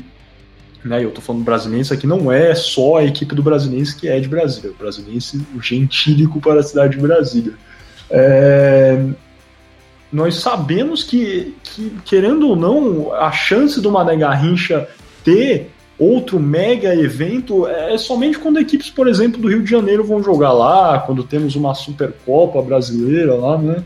né, 0.84 1.04
eu 1.04 1.10
tô 1.10 1.20
falando 1.20 1.44
brasiliense 1.44 1.92
aqui, 1.92 2.06
não 2.06 2.30
é 2.30 2.54
só 2.54 2.98
a 2.98 3.04
equipe 3.04 3.34
do 3.34 3.42
brasiliense 3.42 3.96
que 3.96 4.08
é 4.08 4.18
de 4.20 4.28
Brasília, 4.28 4.70
o 4.70 4.74
brasiliense 4.74 5.44
o 5.54 5.60
gentílico 5.60 6.40
para 6.40 6.60
a 6.60 6.62
cidade 6.62 6.96
de 6.96 7.02
Brasília. 7.02 7.52
É, 8.10 9.04
nós 10.10 10.36
sabemos 10.36 11.02
que, 11.02 11.54
que, 11.62 11.92
querendo 12.04 12.48
ou 12.48 12.56
não, 12.56 13.12
a 13.12 13.30
chance 13.30 13.80
do 13.80 13.90
Mané 13.90 14.16
Garrincha 14.16 14.88
ter 15.22 15.70
outro 15.98 16.38
mega 16.38 16.94
evento 16.94 17.66
é 17.66 17.98
somente 17.98 18.38
quando 18.38 18.60
equipes, 18.60 18.88
por 18.88 19.08
exemplo, 19.08 19.40
do 19.40 19.48
Rio 19.48 19.62
de 19.62 19.70
Janeiro 19.70 20.04
vão 20.04 20.22
jogar 20.22 20.52
lá, 20.52 21.00
quando 21.00 21.24
temos 21.24 21.56
uma 21.56 21.74
Supercopa 21.74 22.62
brasileira 22.62 23.34
lá, 23.34 23.58
né? 23.58 23.82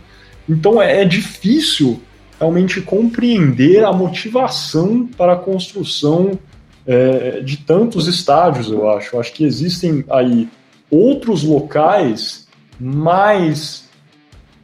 Então 0.48 0.80
é, 0.80 1.02
é 1.02 1.04
difícil 1.04 2.00
realmente 2.38 2.80
compreender 2.80 3.84
a 3.84 3.92
motivação 3.92 5.06
para 5.06 5.34
a 5.34 5.36
construção 5.36 6.38
é, 6.86 7.40
de 7.40 7.58
tantos 7.58 8.06
estádios, 8.06 8.68
eu 8.70 8.90
acho. 8.90 9.14
Eu 9.14 9.20
acho 9.20 9.32
que 9.32 9.44
existem 9.44 10.04
aí 10.10 10.48
outros 10.90 11.42
locais 11.42 12.46
mais 12.78 13.88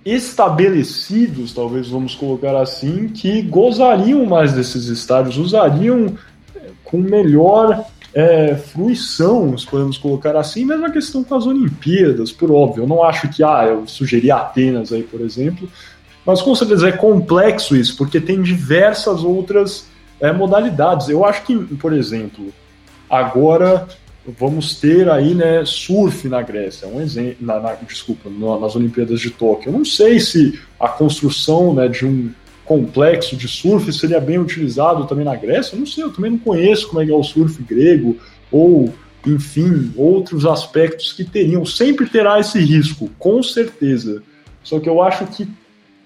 estabelecidos, 0.05 1.53
talvez 1.53 1.89
vamos 1.89 2.15
colocar 2.15 2.57
assim, 2.57 3.09
que 3.09 3.43
gozariam 3.43 4.25
mais 4.25 4.53
desses 4.53 4.87
estádios, 4.87 5.37
usariam 5.37 6.17
com 6.91 6.99
melhor 6.99 7.85
é, 8.15 8.57
fruição, 8.57 9.55
podemos 9.71 9.99
colocar 9.99 10.37
assim, 10.37 10.65
mesma 10.65 10.91
questão 10.91 11.23
com 11.23 11.35
as 11.35 11.47
Olimpíadas, 11.47 12.33
por 12.33 12.51
óbvio. 12.51 12.85
Eu 12.85 12.89
não 12.89 13.03
acho 13.03 13.29
que, 13.29 13.43
ah, 13.43 13.67
eu 13.69 13.87
sugeri 13.87 14.31
Atenas 14.31 14.93
aí, 14.93 15.03
por 15.03 15.21
exemplo, 15.21 15.69
mas 16.25 16.43
com 16.43 16.55
certeza 16.55 16.89
é 16.89 16.93
complexo 16.93 17.77
isso, 17.77 17.97
porque 17.97 18.21
tem 18.21 18.43
diversas 18.43 19.23
outras 19.23 19.87
é, 20.21 20.33
modalidades. 20.33 21.09
Eu 21.09 21.25
acho 21.25 21.43
que, 21.45 21.57
por 21.77 21.93
exemplo, 21.93 22.53
agora 23.09 23.87
vamos 24.39 24.75
ter 24.75 25.09
aí, 25.09 25.35
né, 25.35 25.63
surf 25.65 26.29
na 26.29 26.43
Grécia, 26.43 26.87
um 26.89 27.01
exemplo, 27.01 27.37
na, 27.41 27.61
na, 27.61 27.73
desculpa, 27.75 28.29
nas 28.29 28.77
Olimpíadas 28.77 29.21
de 29.21 29.31
Tóquio. 29.31 29.69
Eu 29.69 29.73
não 29.73 29.85
sei 29.85 30.21
se 30.21 30.59
a 30.79 30.89
construção, 30.89 31.73
né, 31.73 31.89
de 31.89 32.05
um 32.05 32.31
complexo 32.69 33.35
de 33.35 33.49
surf 33.49 33.91
seria 33.95 34.21
bem 34.21 34.39
utilizado 34.39 35.07
também 35.07 35.25
na 35.25 35.35
Grécia? 35.35 35.75
Eu 35.75 35.81
não 35.81 35.87
sei, 35.87 36.05
eu 36.05 36.13
também 36.13 36.33
não 36.33 36.39
conheço 36.39 36.87
como 36.89 37.01
é 37.01 37.09
é 37.09 37.13
o 37.13 37.23
surf 37.23 37.61
grego, 37.63 38.19
ou, 38.53 38.93
enfim, 39.27 39.91
outros 39.97 40.45
aspectos 40.45 41.15
que 41.15 41.25
teriam. 41.25 41.65
Sempre 41.65 42.07
terá 42.07 42.39
esse 42.39 42.61
risco, 42.61 43.11
com 43.19 43.43
certeza. 43.43 44.23
Só 44.63 44.79
que 44.79 44.89
eu 44.89 45.03
acho 45.03 45.27
que 45.29 45.49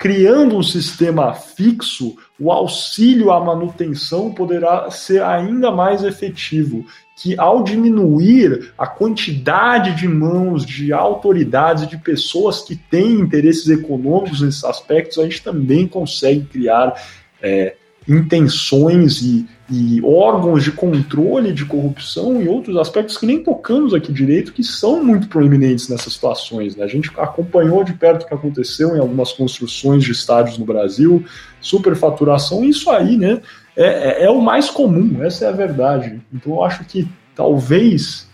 criando 0.02 0.56
um 0.56 0.64
sistema 0.64 1.32
fixo, 1.32 2.16
o 2.36 2.50
auxílio 2.50 3.30
à 3.30 3.38
manutenção 3.38 4.32
poderá 4.32 4.90
ser 4.90 5.22
ainda 5.22 5.70
mais 5.70 6.02
efetivo, 6.02 6.84
que 7.16 7.38
ao 7.38 7.62
diminuir 7.62 8.72
a 8.76 8.84
quantidade 8.84 9.94
de 9.94 10.08
mãos, 10.08 10.66
de 10.66 10.92
autoridades, 10.92 11.86
de 11.86 11.96
pessoas 11.96 12.62
que 12.62 12.74
têm 12.74 13.12
interesses 13.12 13.68
econômicos 13.68 14.40
nesses 14.40 14.64
aspectos, 14.64 15.20
a 15.20 15.22
gente 15.22 15.40
também 15.40 15.86
consegue 15.86 16.46
criar 16.46 17.00
é, 17.40 17.76
intenções 18.08 19.22
e, 19.22 19.46
e, 19.70 20.02
órgãos 20.02 20.64
de 20.64 20.72
controle 20.72 21.52
de 21.52 21.64
corrupção 21.64 22.42
e 22.42 22.48
outros 22.48 22.76
aspectos 22.76 23.16
que 23.16 23.26
nem 23.26 23.42
tocamos 23.42 23.94
aqui 23.94 24.12
direito, 24.12 24.52
que 24.52 24.64
são 24.64 25.04
muito 25.04 25.28
proeminentes 25.28 25.88
nessas 25.88 26.12
situações. 26.12 26.76
Né? 26.76 26.84
A 26.84 26.88
gente 26.88 27.10
acompanhou 27.16 27.84
de 27.84 27.92
perto 27.92 28.24
o 28.24 28.26
que 28.26 28.34
aconteceu 28.34 28.96
em 28.96 29.00
algumas 29.00 29.32
construções 29.32 30.04
de 30.04 30.12
estádios 30.12 30.58
no 30.58 30.64
Brasil, 30.64 31.24
superfaturação, 31.60 32.64
isso 32.64 32.90
aí 32.90 33.16
né, 33.16 33.40
é, 33.76 33.84
é, 33.84 34.24
é 34.24 34.30
o 34.30 34.40
mais 34.40 34.68
comum, 34.68 35.22
essa 35.22 35.44
é 35.44 35.48
a 35.48 35.52
verdade. 35.52 36.20
Então 36.32 36.54
eu 36.54 36.64
acho 36.64 36.84
que 36.84 37.08
talvez 37.34 38.30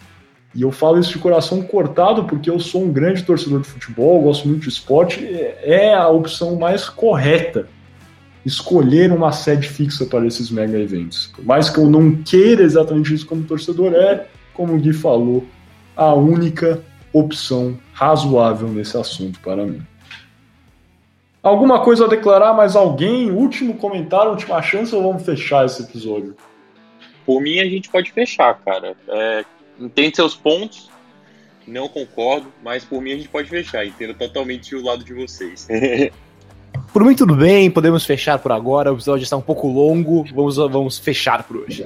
e 0.55 0.63
eu 0.63 0.73
falo 0.73 0.99
isso 0.99 1.13
de 1.13 1.19
coração 1.19 1.61
cortado 1.63 2.25
porque 2.25 2.49
eu 2.49 2.59
sou 2.59 2.83
um 2.83 2.91
grande 2.91 3.23
torcedor 3.23 3.61
de 3.61 3.69
futebol, 3.69 4.23
gosto 4.23 4.49
muito 4.49 4.63
de 4.63 4.71
esporte, 4.71 5.25
é 5.63 5.93
a 5.93 6.09
opção 6.09 6.57
mais 6.57 6.89
correta 6.89 7.69
escolher 8.49 9.13
uma 9.13 9.31
sede 9.31 9.69
fixa 9.69 10.07
para 10.07 10.27
esses 10.27 10.51
mega 10.51 10.79
eventos. 10.79 11.27
Por 11.35 11.45
mais 11.45 11.71
que 11.71 11.79
eu 11.79 11.89
não 11.89 12.23
queira 12.23 12.63
exatamente 12.63 13.15
isso 13.15 13.27
como 13.27 13.45
torcedor, 13.45 13.93
é, 13.95 14.27
como 14.55 14.75
o 14.75 14.79
Gui 14.79 14.93
falou, 14.93 15.47
a 15.97 16.15
única 16.15 16.83
opção 17.13 17.79
razoável 17.93 18.69
nesse 18.69 18.97
assunto 18.97 19.39
para 19.41 19.65
mim. 19.65 19.83
Alguma 21.43 21.81
coisa 21.83 22.07
a 22.07 22.09
declarar, 22.09 22.53
mais 22.55 22.75
alguém? 22.75 23.31
Último 23.31 23.75
comentário, 23.75 24.33
última 24.33 24.61
chance 24.61 24.95
ou 24.95 25.03
vamos 25.03 25.25
fechar 25.25 25.65
esse 25.65 25.83
episódio? 25.83 26.37
Por 27.25 27.41
mim, 27.41 27.61
a 27.61 27.65
gente 27.65 27.89
pode 27.89 28.11
fechar, 28.13 28.55
cara. 28.65 28.97
É, 29.09 29.45
entende 29.79 30.17
seus 30.17 30.35
pontos, 30.35 30.91
não 31.67 31.89
concordo, 31.89 32.53
mas 32.63 32.85
por 32.85 33.01
mim 33.01 33.13
a 33.13 33.17
gente 33.17 33.29
pode 33.29 33.49
fechar. 33.49 33.87
Entendo 33.87 34.15
totalmente 34.15 34.75
o 34.75 34.85
lado 34.85 35.05
de 35.05 35.15
vocês. 35.15 35.69
Por 36.93 37.05
mim, 37.05 37.15
tudo 37.15 37.37
bem, 37.37 37.71
podemos 37.71 38.05
fechar 38.05 38.39
por 38.39 38.51
agora. 38.51 38.93
O 38.93 38.97
episódio 38.97 39.23
está 39.23 39.37
um 39.37 39.43
pouco 39.43 39.69
longo, 39.69 40.25
vamos, 40.35 40.57
vamos 40.57 40.99
fechar 40.99 41.43
por 41.45 41.59
hoje. 41.59 41.85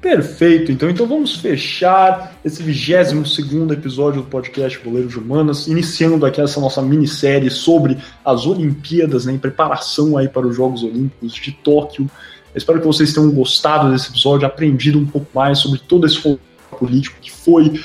Perfeito, 0.00 0.70
então, 0.70 0.88
então 0.88 1.06
vamos 1.06 1.36
fechar 1.36 2.36
esse 2.44 2.62
22 2.62 3.72
episódio 3.72 4.22
do 4.22 4.28
podcast 4.28 4.78
Boleiro 4.78 5.08
de 5.08 5.18
Humanas, 5.18 5.66
iniciando 5.66 6.24
aqui 6.24 6.40
essa 6.40 6.60
nossa 6.60 6.80
minissérie 6.80 7.50
sobre 7.50 7.98
as 8.24 8.46
Olimpíadas, 8.46 9.26
né, 9.26 9.32
em 9.32 9.38
preparação 9.38 10.16
aí 10.16 10.28
para 10.28 10.46
os 10.46 10.54
Jogos 10.54 10.84
Olímpicos 10.84 11.34
de 11.34 11.50
Tóquio. 11.50 12.08
espero 12.54 12.80
que 12.80 12.86
vocês 12.86 13.12
tenham 13.12 13.28
gostado 13.32 13.90
desse 13.90 14.10
episódio, 14.10 14.46
aprendido 14.46 15.00
um 15.00 15.06
pouco 15.06 15.26
mais 15.34 15.58
sobre 15.58 15.80
todo 15.80 16.06
esse 16.06 16.38
político 16.78 17.16
que 17.20 17.32
foi 17.32 17.80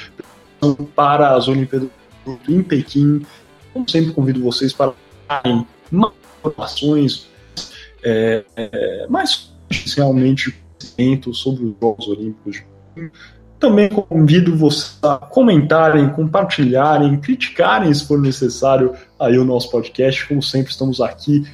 para 0.96 1.36
as 1.36 1.48
Olimpíadas 1.48 1.90
em 2.48 2.62
Pequim. 2.62 3.26
Como 3.74 3.90
sempre, 3.90 4.14
convido 4.14 4.40
vocês 4.42 4.72
para 4.72 4.94
informações, 6.40 7.30
é, 8.04 8.44
é, 8.56 9.08
mais 9.08 9.54
realmente 9.96 10.54
sobre 11.34 11.66
os 11.66 11.74
Jogos 11.80 12.08
Olímpicos. 12.08 12.64
Também 13.60 13.88
convido 13.90 14.56
vocês 14.56 15.00
a 15.02 15.18
comentarem, 15.18 16.10
compartilharem, 16.10 17.18
criticarem, 17.20 17.94
se 17.94 18.06
for 18.06 18.20
necessário, 18.20 18.94
aí 19.20 19.38
o 19.38 19.46
nosso 19.46 19.72
podcast. 19.72 20.28
Como 20.28 20.44
sempre, 20.44 20.72
estamos 20.72 21.00
aqui 21.00 21.46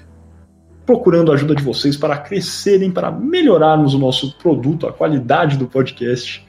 procurando 0.85 1.31
a 1.31 1.35
ajuda 1.35 1.53
de 1.53 1.61
vocês 1.61 1.95
para 1.95 2.17
crescerem, 2.17 2.89
para 2.89 3.11
melhorarmos 3.11 3.93
o 3.93 3.99
nosso 3.99 4.35
produto, 4.39 4.87
a 4.87 4.91
qualidade 4.91 5.55
do 5.55 5.67
podcast. 5.67 6.43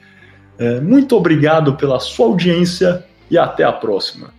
É, 0.57 0.81
muito 0.81 1.15
obrigado 1.15 1.75
pela 1.75 1.99
sua 1.99 2.25
audiência 2.25 3.05
e 3.29 3.37
até 3.37 3.63
a 3.63 3.71
próxima. 3.71 4.33